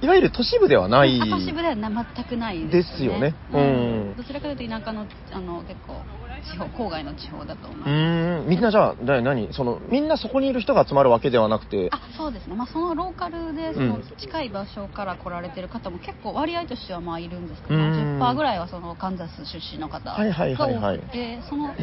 [0.00, 1.20] いわゆる都市部ではない。
[1.20, 3.64] あ都市部ではな全くないですよねうんう
[4.12, 6.02] んどちらかというと田舎のあの結構
[6.42, 7.90] 地方郊外の地方だと思いうます。
[7.90, 9.52] ーん、みんなじゃあ、だ何？
[9.52, 13.88] その、みんなそこにいる人が集まるわけではなくて、あそうですね、まあ、そのローカルでそうん。
[13.88, 18.18] の近い場所から来られてる方も結構割合としてはまあいるんですけど、うん。
[18.20, 20.10] 10%ぐらいはそのカンザス出身の方。
[20.10, 20.98] がはいはいはいはい。
[20.98, 21.74] 多くてその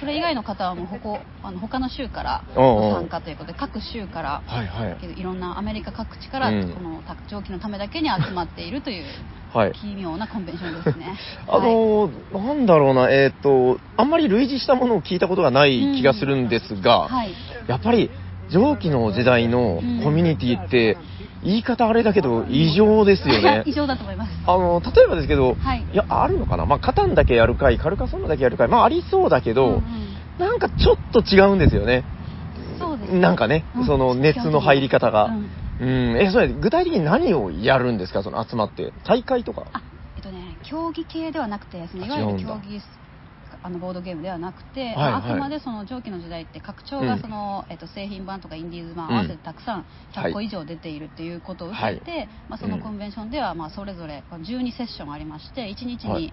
[0.00, 5.20] それ以外の方はもうほこあの他の州からご参加ということで各州からはいはい。
[5.20, 6.74] いろんなアメリカ各地からうん。
[6.74, 9.04] この蒸気のためだけに集まっているという
[9.50, 9.72] はい。
[9.72, 11.18] 奇妙なコンベンションですね。
[11.48, 17.34] あのーなんだろうな、えっ、と、あんまり類似したものを聞いたことがない気がするんですが、はい、はい。
[17.66, 18.12] やっぱり、
[18.48, 20.96] 蒸気の時代のコミュニティって、
[21.42, 23.64] 言い方あれだけど、異常ですよね。
[23.66, 23.72] 異。
[23.72, 24.32] 常だと思います。
[24.46, 25.84] あの、例えばですけど、はい。
[25.92, 26.64] や、あるのかな？
[26.64, 29.82] まあ、カタンだけやるかい、カルカソンヌだけやるかい、まあ、ありそうだけど、うんうん。
[30.38, 32.04] なんかちょっと違うんですよね。
[32.78, 33.12] そうです。
[33.12, 33.86] なんかね、うん。
[33.86, 35.24] その熱の入り方が。
[35.24, 35.30] う。
[35.32, 35.50] ん。
[35.80, 38.92] うん、え、それ、具体的に何をやるんですか、その集まって。
[39.04, 39.66] 大会とか。
[39.72, 39.82] あ
[40.16, 42.80] えっとね競技系ではなくてそのいわゆる競技
[43.62, 56.32] あのボードゲームではなくて、はいはいあくまでその上記の時代って拡張がその、えっと、製品版とかインディーズ版合わせてたくさん100個以上出ているっていうことを受けて、まあ、そのコンベンションではまあそれぞれ12セッションありまして1日に、はい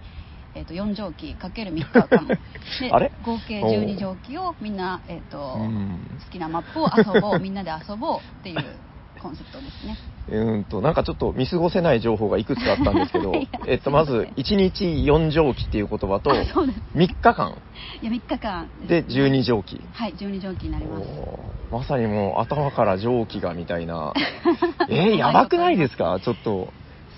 [0.55, 2.27] えっと4蒸気かける3日間。
[2.79, 5.99] で合計12蒸気をみんな、えっとうん。
[6.23, 8.79] 好きなマップを遊ぼうみんなで遊ぼうっていう
[9.25, 9.97] コンセプトですね。
[10.27, 13.31] うーんと、なんかちょっと見過ごせない情報がいくつかあったんですけど
[13.67, 17.57] えっと、まず、1日4蒸気っていう言葉と、あそうです3日間
[18.01, 19.81] いや3日間で12蒸気。
[19.91, 21.07] はい12蒸気になります。
[21.71, 24.13] まさにもう頭から蒸気がみたいな。
[24.89, 26.19] えー、やばくないですか？
[26.23, 26.73] ちょっと。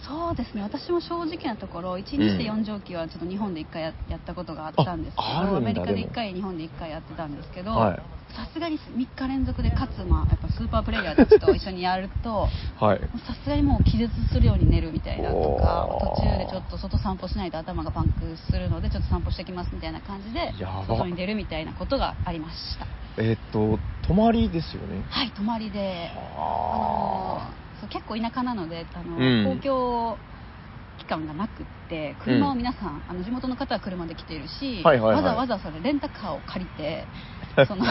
[0.07, 0.63] そうですね。
[0.63, 7.99] 私も正直なところ1日で4蒸気はちょっと日本で1回ややったことがあったんですけどアメリカででも1回日本で1回やってたんですけどはい。
[8.35, 12.99] さすがに3日連続でかつ、まあ、やっぱスーパープレイヤーたちと一緒にやるとはい。
[13.25, 20.53] さすがにもう気絶するように寝るみたいなとか途中でちょっと外散歩しないと頭がパンクするのでちょっと散歩してきますみたいな感じで
[20.87, 22.87] 外に出るみたいなことがありました。
[23.19, 25.03] えっと、泊まりですよね。
[25.09, 26.11] はい泊まりで。
[26.15, 26.15] あ。
[26.15, 29.59] のあそう結構田舎なのであの、うん。
[29.61, 30.17] 公共
[30.97, 35.23] 機関がなくって車を皆さん、あの地元の方は車で来ているし、はいはいはい。
[35.23, 37.07] わざわざそれレンタカーを借りて
[37.67, 37.85] その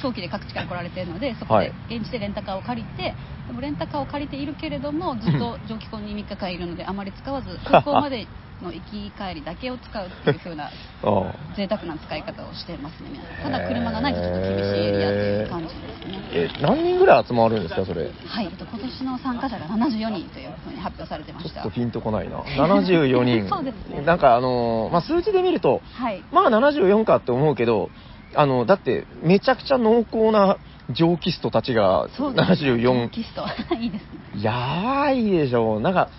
[0.00, 3.14] 早期で各地から来られているのでそこはいで現地でレンタカーを借りて
[3.46, 8.26] でもレンタカーを借りているけれどもずっと 蒸気婚に3日間いるのであまり使わず 空港まで
[8.62, 10.64] の行き帰りだけを使うっていう風な
[11.02, 11.08] あ。
[11.08, 13.10] あ贅沢な使い方をしてますね
[13.42, 18.10] ただ車がないとちょっと厳しいエリアという感じですねえ、何人ぐらい集まるんですか、それ？
[18.26, 21.44] はい、えっと今年の参加者が74人というふうに発表されてまし。
[21.44, 22.38] ちょったとピンとこないな。
[22.38, 23.48] 74人。
[23.50, 26.22] そうですねなんかあのーまあ、数字で見ると、はい。
[26.30, 27.90] まあ74かって思うけど、
[28.34, 30.58] あの、だって、めちゃくちゃ濃厚な
[30.90, 33.10] 蒸気ストたちがそうですね74。
[33.10, 33.44] キスト。
[33.74, 34.02] いいです
[34.36, 34.42] ね。
[34.42, 34.52] や
[34.84, 35.80] ばいでしょ。
[35.80, 36.10] なんか、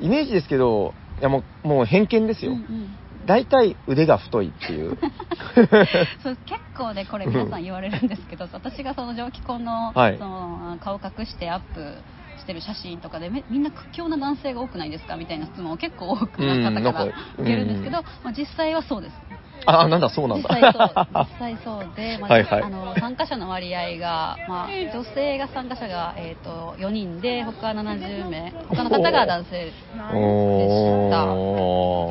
[0.00, 2.52] イメージですけど、いやもう、もう偏見ですよ。
[2.52, 2.98] うんうん。
[3.26, 4.96] 大体腕が太いっていう。
[6.22, 10.18] そう結構ねこれ皆さん言われるんですけど私がその蒸気婚の,、はい。
[10.18, 12.02] その顔隠してアップ
[12.38, 19.16] してる写真とかでめみんな屈強な男性が多くないですかみたいな質問を結構多くな方から受けるんですけど、まあ、実際はそうです
[19.66, 21.08] あ、なんだ、そうなん実だ。
[21.10, 22.62] 実際そうで、 まあはいはい。
[22.62, 29.76] あの参加者の割合が、まあ、女性が参加者が、えー、と4人で他は70名他の方が男性でし
[31.10, 31.24] た。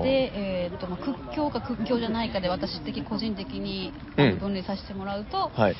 [0.04, 5.76] で、えーとまあ、屈強か屈強じゃないかで私的個人的に分類させてもらうと,、はい。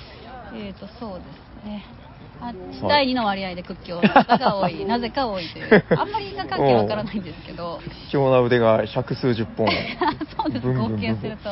[0.54, 1.26] えー、とそうで
[1.62, 1.86] すね
[2.42, 4.00] あ1対2の割合で屈強。
[4.02, 4.86] が多い。
[4.86, 5.86] なぜか多いという。
[5.98, 7.80] あんまり因果関係わからないんですけど。
[8.10, 9.68] 卑怯な腕が百数十本。
[10.38, 10.74] そうです。
[10.74, 11.50] 合計すると。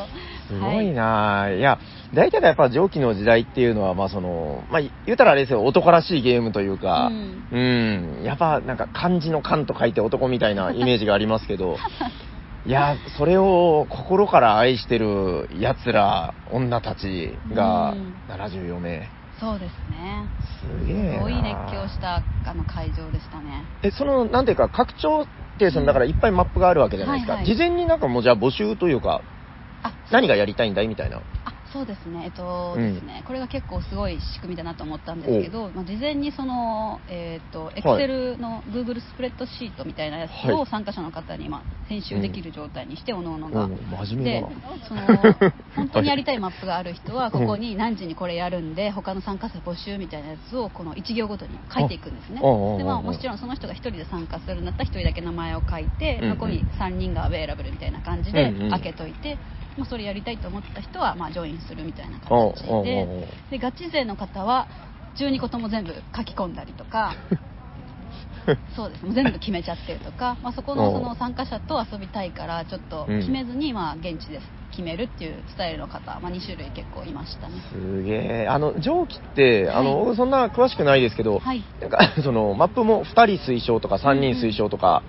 [0.47, 1.47] すごいな。
[1.47, 1.79] ぁ、い、や、
[2.13, 7.47] 大体がやっぱ蒸気の時代っていうのは、まあその、まあ言うたらあれですよ、男らしいゲームというか、うん。
[7.51, 11.77] うん、やっぱなんか漢字の漢と書いて男みたいな イメージがありますけど、
[12.65, 18.21] いや、それを心から愛してる奴ら、女たちがうん。
[18.27, 19.16] 74名。
[19.39, 20.29] そうですね。
[20.61, 21.13] すげえな。
[21.13, 23.65] すごい熱狂したあの会場でしたね。
[23.83, 25.27] え、その、なんていうか、拡張っ
[25.59, 27.33] て、その、だからいっぱいマップがあるわけじゃないですか。
[27.33, 27.55] はいはい。
[27.55, 29.23] 事前になんかもうじゃあ募集というか、
[29.83, 31.21] あ何がやりたいんだいみたいな。
[31.69, 32.93] あそうですね、えっとうん。
[32.93, 40.53] ですね、これが結構すごい仕組みだなと思ったんですけど、まあ、事前にその、えっと、エクセルの Google スプレッドシートみたいなやつはい。
[40.53, 43.65] を参加者の方に、まあ、編集できる状態にして、おのおのが。
[43.65, 44.47] うん真面目でだ。
[44.47, 52.41] なその 本当にやりたいマップがある人はここに何時にこれやるんで他の参加者募集みたいなやつをこの1行ごとに書いていくんですね。
[52.43, 58.69] ああああで、まあ、もちろんその人が1人で参加するんだったら1人だけ名前を書いてうんうん残り3人がアベイラブルみたいな感じでうんうん。
[58.71, 59.39] 開けといて、
[59.77, 63.07] まあ、それやりたいと思った人はまあジョインするみたいな形で
[63.51, 64.67] でガチ勢の方は
[65.19, 67.15] 12個とも全部書き込んだりとか
[68.75, 77.55] そうですもう全部決めちゃってるとか、まあ、そこのその参加者と遊びたいからちょっと決めずにまあ現地で決めるっていうスタイルの方、まあ、2種類結構いましたね。
[77.71, 78.47] すげえ。
[78.47, 85.03] あの、蒸気って、あの、はい僕そんな詳しくないですけど、はいなんか、その、マップも2人推奨とか3人推奨とか、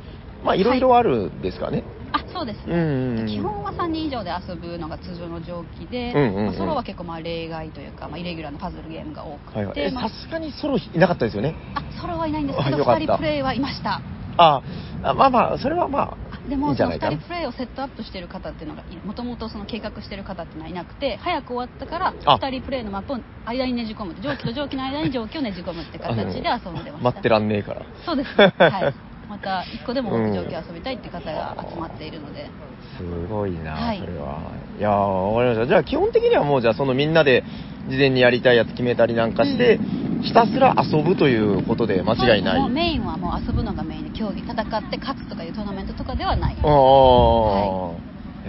[0.45, 1.83] まあ、いろいろあるんですかね。
[2.13, 2.67] あそうです。
[2.67, 3.27] ね、うんうんうん。
[3.27, 6.47] 基本は3人以上で遊ぶのが通常の蒸気で、うんうんうん。
[6.47, 9.81] まあソロは結構まあ例外というか、まあ、イレギュラーなパズルゲームが多くて、はいはい。
[9.81, 11.55] えまあさすがにソロいなかったですよね？
[11.75, 12.59] あソロはいないんです。
[12.59, 13.01] けどあよかった。
[13.01, 14.01] 2人プレイはいました。
[14.41, 14.63] あ
[15.03, 17.17] あ、まあまあ、それはまあ、でもその2いいんじゃないかな。
[17.17, 20.73] 人プレイをセットアップしてる方っていうのがもともとその計画してる方っていうのはい。
[20.73, 22.39] なくて早く終わったからあ。
[22.39, 24.15] 2人プレイのマップを間にねじ込む。
[24.23, 26.99] 蒸気と蒸気の間に蒸気をねじ込むって形で遊んでました。
[26.99, 27.83] 待ってらんねえから。
[28.07, 28.39] そうです。
[28.39, 28.95] ねはい
[29.39, 32.51] また1個でも多く蒸気を遊びたいって方が集まっているので、
[32.97, 34.53] すごいな、はいそれは。
[34.79, 35.67] いやー、わかりました。
[35.67, 37.45] じゃあ、基本的にはもう、じゃあ、そのみんなで、
[37.89, 42.71] 事前にやりたいやつ決めたりなんかして、うんひたすら遊ぶということで間違いない。
[42.71, 46.67] メインはもう遊ぶのがメインで競技戦って勝つとかいうトーナメントとかではないああ、へ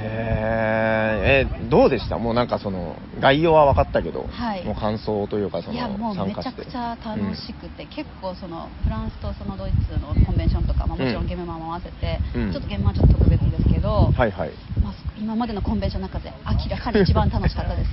[0.02, 2.18] ええ、どうでした？
[2.18, 4.66] もうなんかその、概要は分かったけど、はい。
[4.66, 11.26] もう感想というか、その、いやもうめちゃくちゃ楽しくて、結構そのフランスとそのドイツのコンベンションとか、まあ、もちろうん。
[11.26, 12.52] んゲームマンも合わせて、うん。
[12.52, 14.52] ちょっとゲームマンはちょっと特別ですけど、はいはい。
[14.82, 17.92] まあ、今までのコンベンションの中で明らかに一番楽しかったです。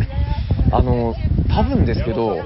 [0.72, 1.14] あの、
[1.48, 2.44] 多分ですけど、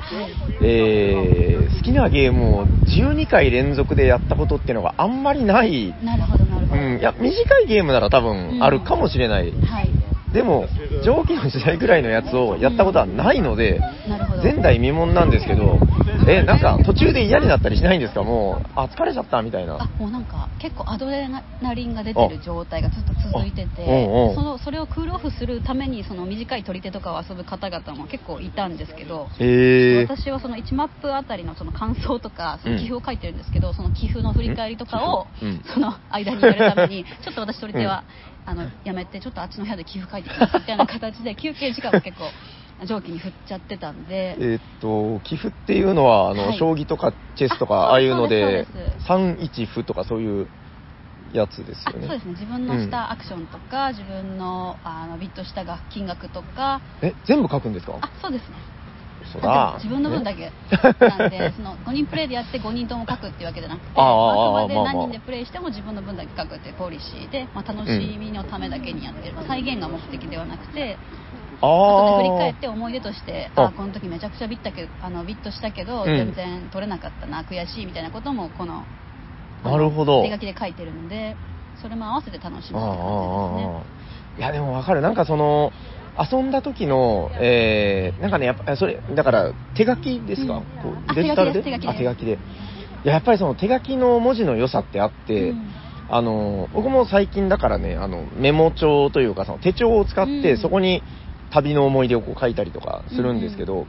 [0.63, 5.95] えー、好きなゲームを12回連続でやったことっていうのがあんまりない。
[6.05, 6.40] なるほど、
[6.73, 9.53] うん、いや、短いゲームなら多分あるかもしれない。
[9.61, 9.95] はい。
[10.33, 10.69] でも、
[11.05, 13.81] 蒸気の時代ぐらいのやつをやったことはないので、
[14.43, 15.81] 前代未聞なんですけど、
[16.31, 18.23] え、なんか途中で嫌になったりしないんですか？
[18.23, 19.77] もう、あ、疲れちゃったみたいな。
[19.81, 24.35] あもうなんか結構アドレナリンが出てる状態がずっと続いててあうんうん。
[24.35, 30.03] そのそれをクールオフするためにその短い取り手とかを遊ぶ方々も結構いたんですけど、えー。
[30.07, 35.49] 私はその1マップあたりのその感想とかそのうん寄付を書いてるんですけど、その寄付の振り返りとかを、うん。
[35.49, 38.05] うんその間にやるためにちょっと私取り手は、
[38.45, 42.25] あのやめてちょっとあっちの部屋で寄付書いてきますみたいな形で休憩時間も結構
[42.87, 44.37] 蒸気に振っちゃってたんで。
[44.39, 46.59] えーっと、寄付っていうのは、あの、はい。
[46.59, 50.51] 将棋とかチェスとか、あああいうのでそうです、3一歩とかそういう
[51.33, 52.07] やつですあよね。
[52.09, 52.33] そうですね。
[52.33, 56.81] 自分のしたアクションとか、自分のあのビットしたが金額とか。
[57.03, 57.99] え、全部書くんですか？
[58.01, 58.57] あそうですね。
[59.33, 59.75] そうだ。
[59.77, 64.95] 自分の分だねけなんで その5人プレイでやって5人とも書くっていうわけじゃなくてあああああくまでまあまあ。
[64.95, 70.97] 何人でプレイしても自分の分だけ書くっていうポリシーで、まあ、楽しみのためだけにやってる、まあ、再現が目的ではなくて
[71.30, 71.30] あ
[71.69, 73.65] 後あで振り返って思い出としてあ。
[73.65, 76.07] あこの時めちゃくちゃビッたけあのビットしたけど、うん。
[76.07, 78.85] 全然取れなかったな悔しいみたいなこともこの
[79.65, 80.23] なるほど。
[80.23, 81.37] 手書きで書いてるので
[81.83, 82.83] それも合わせて楽しむって感じです
[83.67, 84.01] ね。
[84.39, 85.01] いや、でもわかる。
[85.01, 85.73] なんかその、
[86.19, 90.63] 遊んだ時の、えー、なんかね、やっぱ、それ、だから、手書きですか、うん。
[90.83, 91.63] こあうデジタルで？
[91.63, 92.33] 手書きで手書きで。
[92.33, 92.37] い
[93.05, 95.71] や、やっぱりその手書きの文字の良さってあって、うん。
[96.11, 100.59] あの、僕も最近だからね、あの、メモ帳というか、その手帳を使って、うん。
[100.59, 101.03] そこに
[101.51, 103.87] 旅の思い出をこう書いたりとかするんですけど、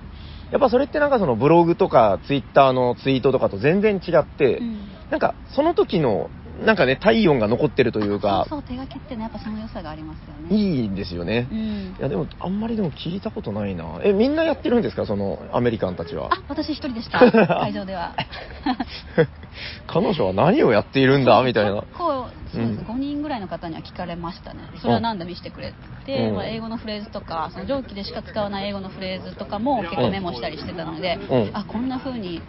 [0.52, 6.32] やっぱそれってなんかそのブログとかツイッターのツイートとかと全然違って、うんなんかその時の、
[6.66, 11.50] なんかね、体温が残ってるというか、そうそう手書きってねやっぱその良さがありますよねいいんですよね。
[11.52, 14.00] うんいや、でも、あんまりでも聞いたことないな。
[14.06, 16.30] え、みんなやってるんですかその、アメリカンたちは？
[16.34, 17.20] あ私一人でした
[17.60, 18.16] 会場では
[19.88, 21.98] 彼女は何をやっているんだみたいな結。
[21.98, 22.11] 構
[22.52, 24.70] そうです、うん5人ぐらいの方には聞かれましたね。
[24.82, 25.74] それは何で見せてくれっ
[26.06, 31.52] てまあ、英語のフレーズとかその上記でしか使わない英語のフレーズとかも結構メモしたりしてたので、うん。
[31.54, 32.42] あこんな風に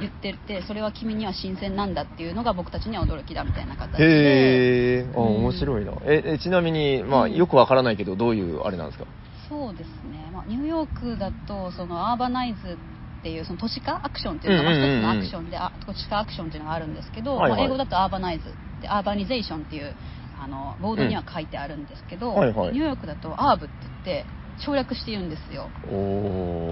[0.00, 4.04] 言っててそれは君には新鮮なんだっていうのが僕たちには驚きだみたいな形で。
[4.04, 5.26] へえ、あ、うん。
[5.42, 5.92] 面白いな。
[6.06, 7.34] え、えちなみに、まあ、うん。
[7.34, 9.06] よくわからないけど、どういうあれなんですか？
[9.48, 12.78] そうですね、まあ、ニューヨークだとそのアーバナイズ
[13.20, 17.58] っていうその都市化アクションっていうのが一つのアクションで、あ都市化アクションっていうのがあるんですけど、はいはい。
[17.58, 19.94] まあ、英語だとアーバナイズでアーバニゼーションっていう
[20.38, 22.38] あのボードには書いてあるんですけど、うん。
[22.38, 22.72] はいはい。
[22.72, 23.92] ニューヨークだと urb って言っ
[24.24, 24.26] て
[24.64, 25.70] 省略して言うんですよ。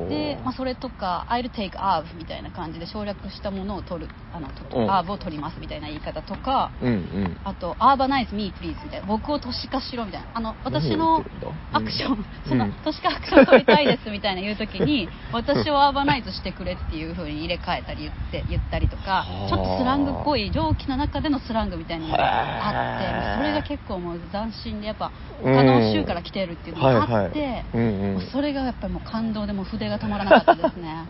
[0.08, 4.90] で、まあ、それとか「I'll take アーブ」みたいな感じで省略したものを取るあのとうん。
[4.90, 7.36] urb を取りますみたいな言い方とかうんうん。
[7.44, 11.24] あと「Urbanize me please」みたいな僕を都市化しろみたいなあの私の
[11.72, 12.72] アクション、うんそのうん。
[12.84, 19.48] 都市化アクション取りたいですみたいな言う時に 私を urbanize してくれっていう風に入れ替えたり言って言ったりとかはあ。
[19.48, 25.10] ちょっとスラングっぽい蒸気の中でのスラングみたいなのがあってそれが結構もう斬新でやっぱ
[25.42, 31.04] 他の州から来てるっていうのがあって、はいはいうんうんそれがやっぱりもう感動でもう筆が止まらなかったですね。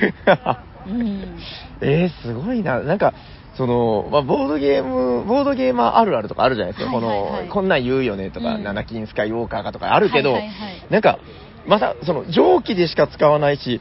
[0.86, 1.38] うん
[1.80, 2.80] えー、すごいな。
[2.80, 3.14] なんか、
[3.56, 6.90] その、まあ、ボードゲーム、ボードゲーマーあるあるとかあるじゃないですか。
[6.92, 11.18] はいはいはいこの、こんなん言うよねとか、うんナナキンスカイウォーカーかとかあるけど、はいはいはいなんか、
[11.66, 13.80] また、その、蒸気でしか使わないし、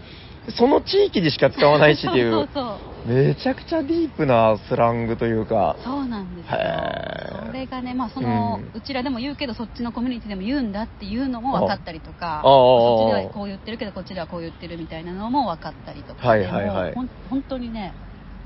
[0.58, 7.46] その地域でしか使わないしっていそうう、そうめちゃくちゃディープなスラングというか、そうなんですよ。
[7.48, 8.80] それがね、まあそのうん。
[8.80, 12.38] うちらでも言うけどそっちのコミュニティでも言うんだっていうのも分かったりとか。
[12.38, 16.28] ああそっちではこう言ってるけどこっちではこう言ってるみたいなのも分かったりとか。
[16.28, 16.94] はいはいはい。
[16.94, 17.10] 本
[17.48, 17.94] 当にね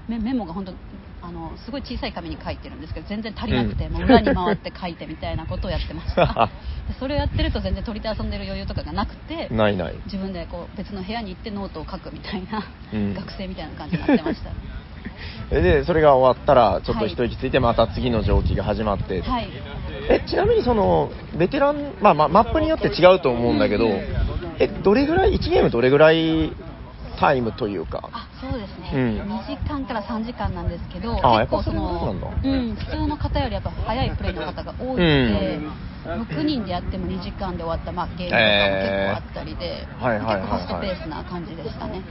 [0.08, 0.74] メメモが本当
[1.26, 3.94] あのすごい小さい紙に書いてるんですけど全然足りなくて、うん。
[3.94, 6.52] もう裏に回って書いてみたいなことをやってました
[6.88, 10.00] でそれをやってると全然取り手遊んでる余裕とかがなくてないない。
[10.06, 12.64] 自分でこう別の部屋に行ってノートを書くみたいな、
[12.94, 13.14] うん。
[13.16, 14.52] 学生みたいな感じになってました。
[15.50, 19.50] で、それが終わったら、ちょっとはい一息ついて、また次の蒸気が始まって、はい。
[20.10, 23.92] え、ちなみにその、ベテラン、まあまあ、マップによって違うと思うんだけど、うん。
[23.92, 24.26] うん
[24.58, 26.54] え、どれぐらい、1ゲームどれぐらい
[27.16, 29.32] タイムというか、あそうですね、うん。
[29.32, 32.14] 2時間から3時間なんですけどあ結構その
[32.44, 35.60] うん、普通の方よりやっぱ早いプレイの方が多いので、
[36.06, 42.04] 6人でやっても2時間で終わった、まあ、ゲームとかも結構あったりで、はいはいはいはい結構ファストペースな感じでしたね。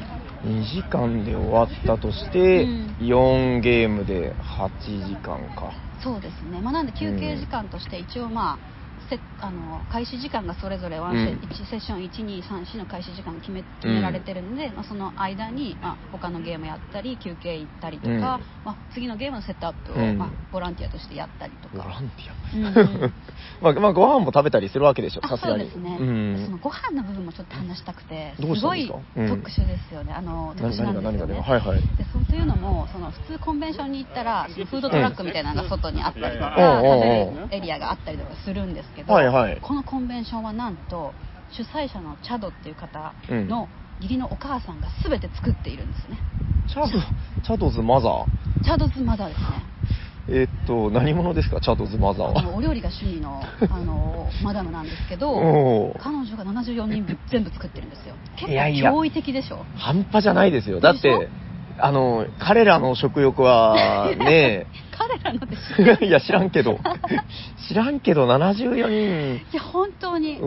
[0.44, 2.96] 2時間で終わったとして、うん。
[2.98, 4.68] 4ゲームで8
[5.06, 5.72] 時間か。
[6.02, 8.73] そうですね、まあ、なんで休憩時間として一応まあ、
[9.08, 11.38] せあの開始時間がそれぞれワンセ,、うん。
[11.40, 18.20] 1セッション1234の開始時間決め決められてるんで、まあ、その間に、まあ、他のゲームやったり休憩行ったりとか、うん。
[18.20, 20.18] まあ、次のゲームのセットアップを、うん。
[20.18, 21.76] まあ、ボランティアとしてやったりとか。
[21.76, 22.36] ボランティア。
[22.54, 23.14] うんうん。
[23.60, 25.64] まあ、まあ、ご飯も食べたりするわけでしょ、あさすがに。
[25.64, 26.44] そうですね、うん。
[26.46, 28.94] そのご飯の部分もちょっと話したくて、どうしたんですか？
[28.94, 31.48] ごいうん特殊ですよね、あの特何殊なん何がですよね。
[31.48, 31.80] はいはい。
[31.96, 36.94] でそうというのもその普通コンベンションに行ったらそのフードトラックみたいなのが外にあったりとか、うん。
[36.94, 39.58] 食べるエリアがあったりとかするんですけど、はいはい。
[39.60, 41.12] このコンベンションはなんと
[41.50, 43.68] 主催者のチャドっていう方の
[44.00, 46.18] 義理のお母さんが全て作っているんですね。
[46.68, 48.26] チャド、チャドズマザー？
[48.64, 49.46] チャドズマザーですね。
[50.26, 52.54] えーっと、何者ですか、チャドズマザーは。
[52.54, 55.34] お料理が趣味のあのマダムなんですけど
[56.00, 58.14] 彼女が74人分全部作ってるんですよ。
[58.36, 59.66] 結構驚異的でしょ。
[59.76, 60.80] 半端じゃないですよ。
[60.80, 61.28] だってょ、
[61.78, 64.66] あの、彼らの食欲は、ね
[64.96, 66.78] 彼らのっていや、知らんけど。
[67.68, 69.34] 知らんけど、74人。
[69.52, 70.44] いや本当にしか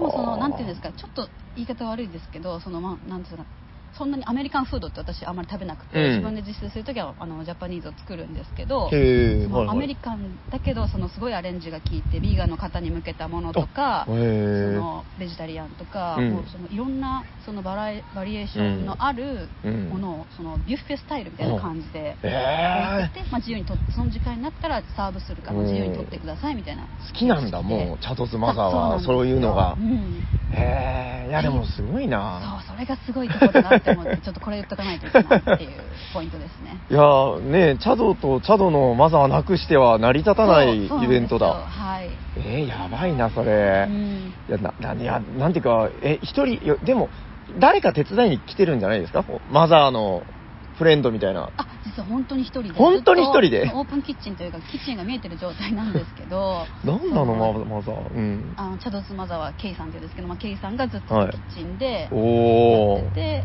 [0.00, 3.50] もそのなんていうんですかちょっと言い方悪いですけどそのまあなんていうのか
[3.94, 6.10] そんなにアメリカンフードって私あんまり食べなくて、うん。
[6.10, 16.30] 自分で自炊するときはあのジャパニーズを作るんですけどアメリカンだけどそのすごいアレンジが効いてビーガンの方に向けたものとかそのベジタリアンとか、うん。
[16.30, 19.88] もうそのいろんなそのバラエバリエーションのあるうん。
[19.88, 26.84] ものをそのビュッフェスタイルみたいな感じで置いえてて、まあ、自由にとその時間になったらサーブするからうん自由に取ってくださいみたいな。
[26.84, 29.76] 好きなんだ、もう、チャドズマザーは、そういうのが。
[29.78, 29.82] う。
[29.82, 30.22] ん。
[30.54, 32.60] へえ、いや、でもすごいな。
[32.66, 35.70] そうそれがすごいところだなって思ってちょっとこれ言っとかないといけないっていう
[36.14, 37.02] ポイントですねいや
[37.40, 41.46] ねチャドとチャドのマザーなくしては成り立たないイベントだ。
[41.48, 42.08] はい、
[42.38, 43.86] えー、やばいな、それ。
[43.88, 47.08] うんいや、な、な、いや、なんていうか、え、一人、でも、
[47.58, 49.24] 誰か手伝いに来てるんじゃないですか？
[49.50, 50.22] マザーの
[50.78, 51.50] フレンドみたいな。
[51.56, 53.70] あ実は本当に一人で本当に一人で？
[53.74, 58.14] オープンキッチンというかキッチンが見えてる状態なんですけど なんなの、そママザー。
[58.14, 58.54] うん。
[58.56, 63.14] あのチャドズマザーはケイさんっていうんですけど、まあ、ケイさんがずっとはいキッチンでおーやって。
[63.14, 63.44] て、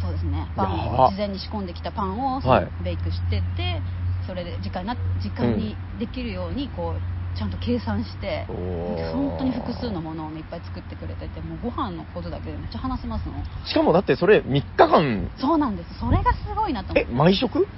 [0.00, 0.50] そうですね。
[0.56, 2.40] パンを事前に仕込んできたパンを
[2.80, 3.82] ベイクしてて、
[4.26, 7.02] それで時間な時間にできるようにこう
[7.36, 15.94] ちゃんと計算して、本当に複数のものを、ね、いっぱい作ってくれててもうご飯のことだけでめっちゃ話せますもんしかもだってそれ3日間、そうなんです。
[15.94, 17.68] それがすごいなと思っえ、て毎食？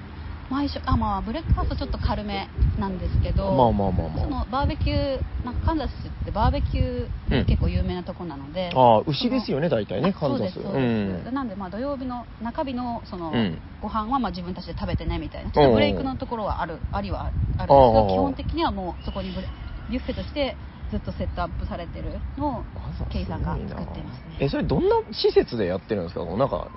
[0.51, 4.25] 毎食あまあブレックファーストちょっと軽めなんですけどまあまあまあまあ。
[4.25, 10.53] そのバーベキューなんかカンザスってバーベキュー結構有名なとこなので、ああ、牛ですよね、大体ね、カンザス。
[10.55, 10.63] そうです。
[10.63, 13.63] そうです、なんでまあ土曜日の中日のその、うん。
[13.81, 18.09] ご飯はまあ自分たちで食べてねみたいなちょっとブレイクのところはあるありはあるんですけどああ。
[18.09, 19.49] 基本的にはもうそこにブレ
[19.89, 20.59] ビュッフェとして
[20.91, 22.65] ずっとセットアップされてるのを
[23.13, 24.39] ケイさんが作っていますね。
[24.41, 26.25] え、それどんな施設でやってるんですか？
[26.37, 26.71] なんか、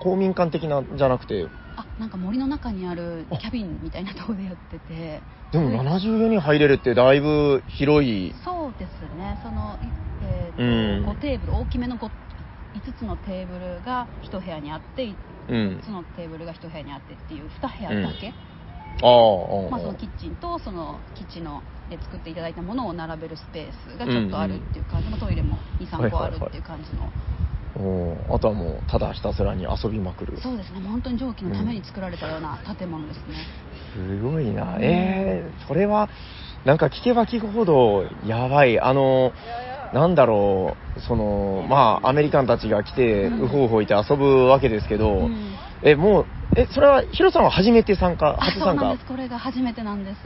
[0.00, 5.22] 公民館的なじゃなくて、あなんか森の中にあるキャビンみたいなところでやってて。
[5.52, 8.32] でもすごい74人入れるってだいぶ広い。
[8.44, 9.38] そうですね。
[9.42, 9.92] その、い
[10.22, 11.16] えーとうん。
[11.18, 12.10] 5テーブル大きめの 5,
[12.74, 15.16] 5つのテーブルが1部屋にあってう
[15.48, 15.88] 5んつ。
[15.88, 19.70] のテーブルが1部屋にあってっていう2部屋だけ、ああ、ああ。
[19.70, 25.10] まあ、そのキッチンとそのキッチンので作っていただいたものを並べるスペースがちょっとあるっていう感じ。
[25.10, 27.12] の、トイレも23個あるっていう感じの、
[27.74, 28.34] おー。
[28.34, 30.40] あとはもう、ただひたすらに遊びまくる。
[30.40, 30.80] そうですね。
[30.80, 33.34] 本当に蒸気のために作られたような建物ですね、
[33.94, 34.76] すごいな。
[34.76, 36.10] うんえー、それは、
[36.64, 38.80] なんか聞けば聞くほどやばい。
[38.80, 39.32] あの、
[39.92, 43.44] なんだろう、その、まあ、アメリカンたちが来て、うん。
[43.44, 45.56] うほうほいて遊ぶわけですけど、うん。
[45.82, 46.26] え、もう、
[46.56, 48.64] え、それは、ヒロさんは初めて参加、あ初参加？
[48.64, 49.06] そうなんです。
[49.06, 50.18] これが初めてなんです。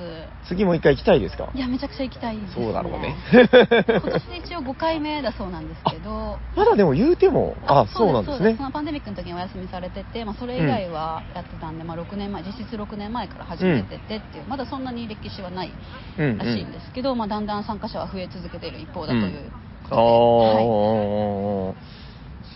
[0.47, 1.51] 次もう一回行きたいですか？
[1.53, 3.17] いやめちゃくちゃ行きたいです、ね、そうだろうね。
[3.33, 6.41] 今年で一応5回目だそうなんですけど。
[6.55, 8.55] まだでも言うても、あ、そうなんですね。
[8.57, 8.63] そ。
[8.63, 15.75] のパンデミックの時にお休みされてて、まあ、それ以外はやってたんで、まあ、6年前実質6年前から始めててっていう、まだそんなに歴史はない
[16.17, 19.51] うん、らしいんですけど、まあ、だんだん参加者は増え続けている一方だという
[19.85, 20.65] ああことで、はい。
[20.65, 21.75] ー、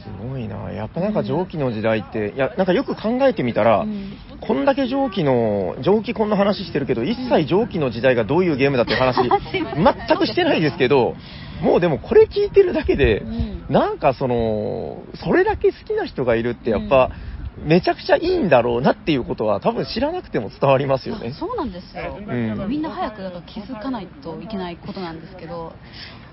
[0.05, 0.71] すごいな。
[0.71, 4.13] やっぱなんか蒸気の時代って、いや、なんかよく考えてみたら、うん。
[4.41, 11.17] こんだけ蒸気の、蒸気こんな話してるけど、一切蒸気の時代がどういうゲームだっていう話、 全くしてないですけど、
[11.63, 13.65] もうでもこれ聞いてるだけでう、ん。
[13.69, 17.11] なんかその、それだけ好きな人がいるってやっぱ、
[17.57, 21.31] めちゃくちゃいいんだろうなっていうことは多分知らなくても伝わりますよね。
[21.35, 21.39] あ。
[21.39, 22.69] そうなんですよ、ん。
[22.69, 25.73] みんな早くだから気づかないといけないことなんですけど、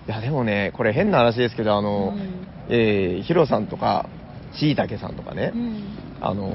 [0.07, 2.47] いやでもね、これ変な話ですけど、あの、うん。
[2.69, 4.09] えーヒロさんとか、
[4.53, 5.97] しいたけさんとかね、うん。
[6.21, 6.53] あの、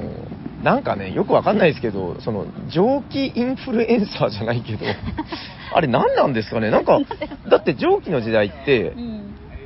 [0.63, 4.85] なんかね、よくわかんないですけど、その、蒸気インフルエンサーじゃないけど、
[5.73, 6.71] あれ何なんですかね？
[6.71, 6.99] なんか、
[7.49, 8.93] だって蒸気の時代って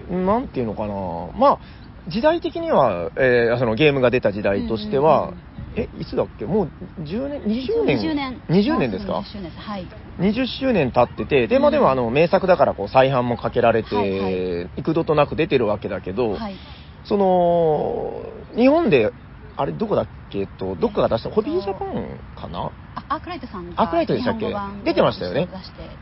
[0.09, 0.25] う、ん。
[0.25, 0.93] なんていうのかな？
[1.39, 1.59] まあ、
[2.07, 5.37] 時代的には、えーそのゲームが出た時代としては、うんうんうん
[5.75, 6.45] え、いつだっけ？
[6.45, 8.41] もう10年、20年20年。
[8.49, 9.59] 20年ですか？20周年です。
[9.59, 9.89] はい。
[10.19, 16.57] 20周年経ってて、で、まあうんでもあの、名作だからこう、再販もかけられて、はいはい幾度となく出てるわけだけど、はい。
[17.03, 19.13] その、日本で、
[19.55, 22.71] あれどこだっけと、どっかが出した、ホビージャパンかな？
[22.93, 24.53] あアークライトさんがアークライトでしたっけ？
[24.83, 25.47] 出てましたよね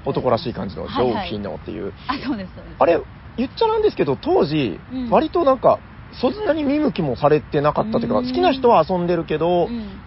[0.06, 1.94] 男らしい感じのはいはい上品のっていう。
[2.08, 2.76] あ、そうです、そうです。
[2.80, 3.00] あれ、
[3.38, 5.82] 言っちゃなんですけど、当時、うん割となんか、
[6.12, 8.28] そんなに見向きもされてなかったというか、うん。
[8.28, 10.02] 好きな人は遊んでるけど、うん。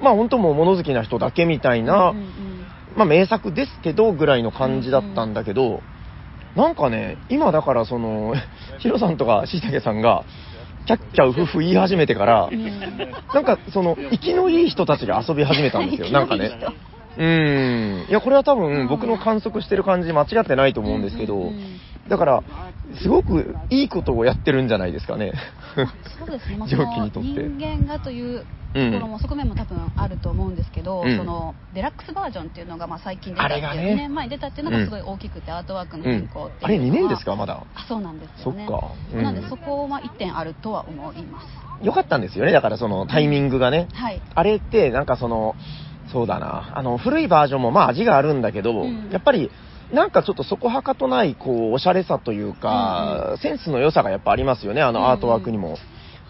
[0.00, 2.66] まあ本当もう物好きな人だけみたいな、うんうんうん。
[2.94, 5.84] まあ名作ですけどぐらいの感じだったんだけど、
[6.54, 8.34] なんかね、今だからその、
[8.78, 10.24] ヒロさんとかしいたけさんが、
[10.86, 12.80] キャッキャウフフ言い始めてから、うん。
[13.32, 16.50] なんかその、生きのいい人たちが遊び始めたんですよ、 なんかね。
[17.16, 18.08] うーん。
[18.08, 21.80] いや、これは多分僕の観測してる感じ間違ってないと思うんですけど、うんうんうん
[22.10, 22.42] だから、
[23.00, 25.32] すごくいいことをやってるんじゃないですかね。
[26.18, 27.28] そうですね、 まあ、にとって。
[27.28, 31.16] 人間がというところも、側面も多分あると思うんですけど、うん。
[31.16, 33.92] そのデラックスバージョンっていうのがまあ最近出たっていう、ね。
[33.92, 36.10] 2年前に出たっていうのがすごい大きくて、アートワークのうん。
[36.10, 37.64] 変更っていうのは、あれ2年ですか、まだ。
[37.74, 38.66] あそうなんですよね。
[38.66, 38.88] そっか。
[39.14, 39.22] うん。
[39.22, 41.84] なんでそこは1点あるとは思います。
[41.84, 43.86] よかったんですよね、だからそのタイミングがね。
[43.92, 44.20] はい。
[44.34, 45.54] あれって、なんかその、
[46.12, 49.10] そうだな、あの、古いバージョンもまあ味があるんだけど、うん。
[49.10, 49.50] やっぱり、
[49.92, 55.78] なんかちょっとそこはかとない、こう、おしゃれさというか、センスの良さがやっぱありますよね、あうんうんのアートワークにも。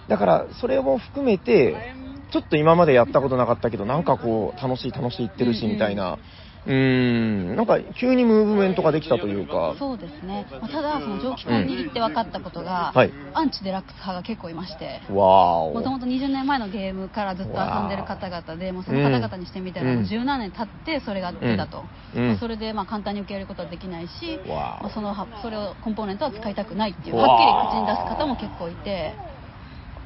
[0.09, 1.95] だから、それも含めて、
[2.33, 6.13] ちょっと今までやったことなかったけど、なんかこう、楽しい楽しい言ってるし、うんうんみたいな。
[6.13, 6.21] うーん、
[6.67, 13.15] なんか急にムーブメントができたというか、そうですね、まあ、ただその蒸気コンに行って分かったことが、はい。
[13.33, 15.01] アンチデラックス派が結構いまして。
[15.09, 15.75] わーお。
[15.75, 19.97] もともと20年前のゲームからずっと遊んでる方々で、もうその方々にしてみたら、うん。
[19.99, 22.29] もう十何年経ってそれが出たと、うん。
[22.31, 22.39] うん。
[22.39, 27.27] それでまあ簡単に受け入れることはできないし、まあ、そのはそれをコンポーネントは使いたくないっていう、はっ
[27.63, 29.15] きり口に出す方も結構いて、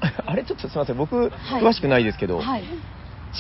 [0.27, 1.63] あれちょっとすみません、僕、はい。
[1.63, 2.63] 詳しくないですけど、はい、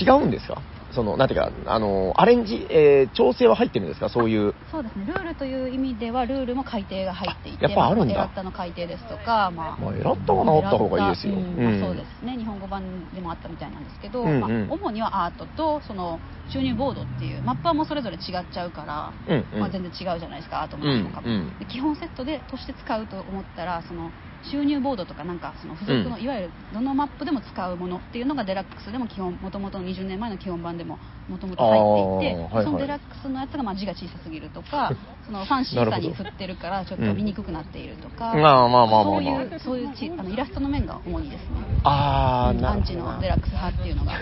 [0.01, 0.63] 違うんですか？
[0.95, 4.09] その、なんていうか、あの、アレンジ、えー調整は入ってるんですか？
[4.09, 4.55] そういう。
[4.71, 8.15] そうですね、ルールという意味では、ルールも改定が入っていて、あやっぱあるんだ。
[8.15, 11.35] まエラッタの改定ですとか、まあまあ、エラッタは治った方がいいですよ。
[11.35, 11.57] うん。
[11.57, 14.41] まあそうですね、日本語版でもあったみたいなんですけど、うんうん。
[14.41, 19.61] まあ、主にはアートとその収入ボードっていう、マップはもうそれぞれ違っちゃうから、うんうん。
[19.61, 21.59] まあ、全然違うじゃないですか、アートもなんとかも、うんうん。
[21.59, 24.15] で基本セットでとして使うと思ったら、その
[24.51, 34.93] 収入ボードとか、なんかその付属の、うんいわゆるどのマップでも使うものっていうのがデラックスでも基本、もともとの20年前の基本版でももともと入っていて、はいはいそのデラックスのやつがまあ字が小さすぎるとか、
[35.27, 41.57] そのファンシーさに振ってるから、ちょっと見にくくなっているとか、そういうそういうちあのイラストの面が主にですね。
[41.83, 44.13] あアンチのデラックス派っていうのが。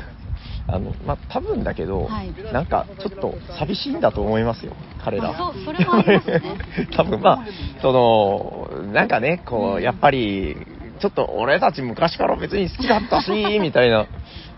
[0.67, 5.31] あの、まあ、多分だけど、はいなんか、ちょっと寂しいんだと思いますよ、彼ら。
[5.31, 6.43] あそうそれもありますね
[6.97, 7.45] 多分まあ、
[7.81, 10.57] その、なんかね、こう、やっぱり、
[11.01, 14.07] ちょっと俺たち昔から別に好きだったし、 みたいな。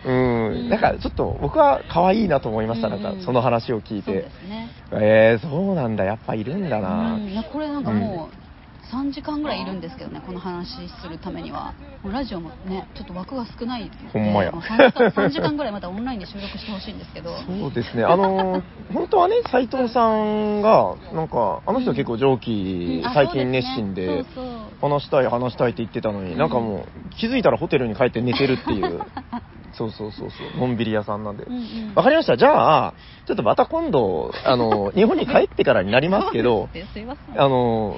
[0.04, 4.30] うん、なんかちょっと僕は可愛いなと思いました、なんかその話を聞いてそうで。
[4.30, 4.68] すね。
[4.92, 7.14] えー、そうなんだ、やっぱいるんだな。
[7.14, 8.43] うんいやこれなんかもう
[8.94, 11.74] 3時間ぐらいいるんですけどね、この話するためには。
[12.02, 13.90] もうラジオもね、ちょっと枠が少ない。
[14.12, 14.52] ほんまや。
[14.52, 17.36] もう3時間 ,3 時間ぐらいまたオンラインで収録してほしいんですけど。
[17.38, 18.62] そうですね、あのー
[18.94, 24.24] 本当はね、斉藤さんが、なんか、あの人結構上気、うんあ最近熱心で、
[24.80, 26.38] 話したい、話したいって言ってたのに、うん。
[26.38, 29.00] なんかもう、気づいたらホテルに帰って寝てるっていう、
[29.72, 31.44] そうそうそうそう、のんびり屋さんなんで。
[31.44, 31.94] うんうん。
[31.94, 32.36] わかりました。
[32.36, 32.94] じゃあ、
[33.26, 36.70] ちょっとまた今度、あの、日本に帰ってからになりますけど。
[37.36, 37.96] あの、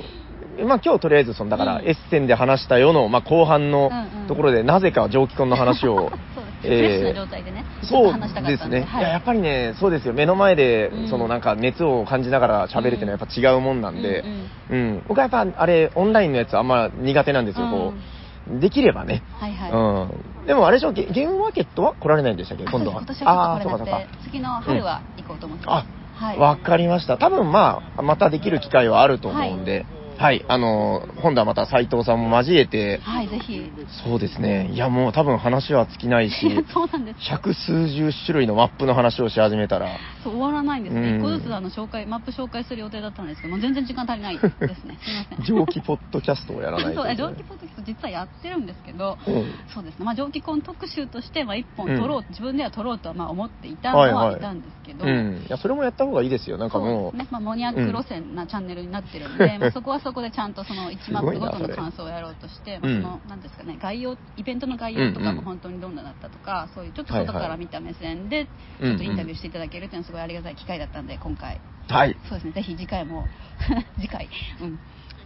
[0.65, 6.69] まあ今日とりあえず、その、だから、うんエッセンで話したよの、まあ後半のうんうんところで、なぜか蒸気婚の話を、 そうです。
[6.69, 8.43] フレッシュな状態でね、そうで。
[8.43, 14.25] ですね、はいいややっぱりね、そうですよ、目の前で、うんそのなんか熱を感じながら喋るっていうのはやっぱ違うもんなんで、
[14.71, 19.23] うんうん僕はやっぱあれ、オンラインのやつあんま苦手なんですよ、こう、できればね。
[19.39, 19.71] はいはい。
[19.71, 23.03] うん、でもあれでしょゲ、ゲームマーケットは来られないんでしたっけ、あ今度は。
[23.25, 25.87] あーそうかこれなくて、次の春は行こうと思ってます。
[26.21, 26.39] あ、はい。
[26.39, 27.19] わかりました。
[27.19, 29.87] 多分まあ、またできる機会はあると思うんで、はい、
[30.19, 33.71] あの、今度はまた斉藤さんも交えて、はい、ぜひ。
[34.05, 36.37] そうですね、いやもう多分話は尽きないし、
[36.73, 37.21] そうなんです。
[37.21, 39.89] 百数十種類のマップの話をし始めたら、
[40.23, 41.01] そう終わらないんですね。
[41.01, 44.99] うん一個ずつあの紹介、マップ紹介する予定だったんですけど、もう全然時間足りないですね。
[45.03, 45.45] すみません。
[45.45, 47.17] 蒸気ポッドキャストをやらないとそう。
[47.17, 50.05] 蒸気ポッドキャスト実はやってるんですけど、うんそうですね。
[50.05, 55.45] まあ蒸気コン特集としてまあ一本うん取ろう、自分では取ろうとはまあ思っていたのはいたんですけど、うん。
[55.47, 56.59] いや、それもやった方がいいですよ。
[56.59, 57.29] なんかもう、ですね。
[57.31, 68.51] まあモニアック路線なチャンネルになってるんで、 まあそこはそこでちゃんとその1マップごとの感想をやろうとして、まあうんそのなんですかね、概要イベントの概要とかうんうんも本当にどんなだったとか、そういうちょっと外から見た目線でち
[68.81, 72.17] うんうんょっとインタビューしていただけるっていうのはすごいありがたい機会だったんで今回はい。
[72.29, 73.27] そうですね、ぜひ次回も、
[73.99, 74.29] 次回、
[74.61, 74.81] うん、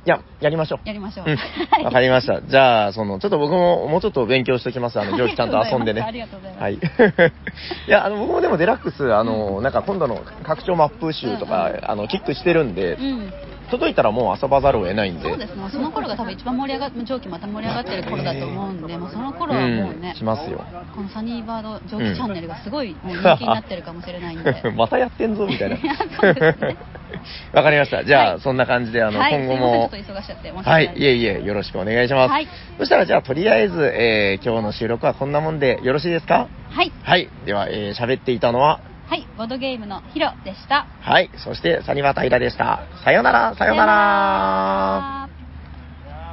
[0.05, 0.81] や、やりましょう。
[0.87, 1.27] やりましょう。
[1.27, 1.85] うん。
[1.85, 2.41] わかりました。
[2.41, 4.99] じゃあ、その、ちょっと僕ももうちょっと勉強しておきます。
[4.99, 6.01] あの、蒸気ちゃんと遊んでね。
[6.01, 6.63] ありがとうございます。
[6.63, 6.75] はい。
[7.87, 13.33] いや、あの、僕もでもデラックス、あの、なんか今度の拡張マップ集とか、うんうんあの、キックしてるんで、うん。
[13.71, 15.23] 届いたらもう遊ばざるを得ないんで。
[15.23, 15.69] そうですね。
[15.71, 20.65] その頃が多分一番盛り上がっ蒸気また盛り上がってる頃だと思うんで、もうその頃はもうねうん、しますよ。
[20.95, 24.55] このサニーバード蒸気チャンネルがすごいもう人気になってるかもしれないんで。
[24.77, 25.77] またやってんぞ、みたいな。
[25.77, 26.77] い やそうですね
[27.53, 28.05] わかりました。
[28.05, 29.91] じゃあ、はいそんな感じで、あの、はい、今後も
[30.65, 32.31] はい、いえいえ、よろしくお願いします。
[32.31, 32.49] はい
[32.79, 36.47] そしたら、じゃあ、とりあえず、えー今日の収録はこんなもんでよろしいですか？
[36.71, 36.93] はい。
[37.03, 37.29] はい。
[37.45, 38.81] では、えー喋っていたのは、
[39.11, 40.87] はい、ボードゲームのヒロでした。
[41.01, 41.33] はい。
[41.45, 42.79] そして、サニバタイラでした。
[43.03, 45.40] さよなら、さよなら。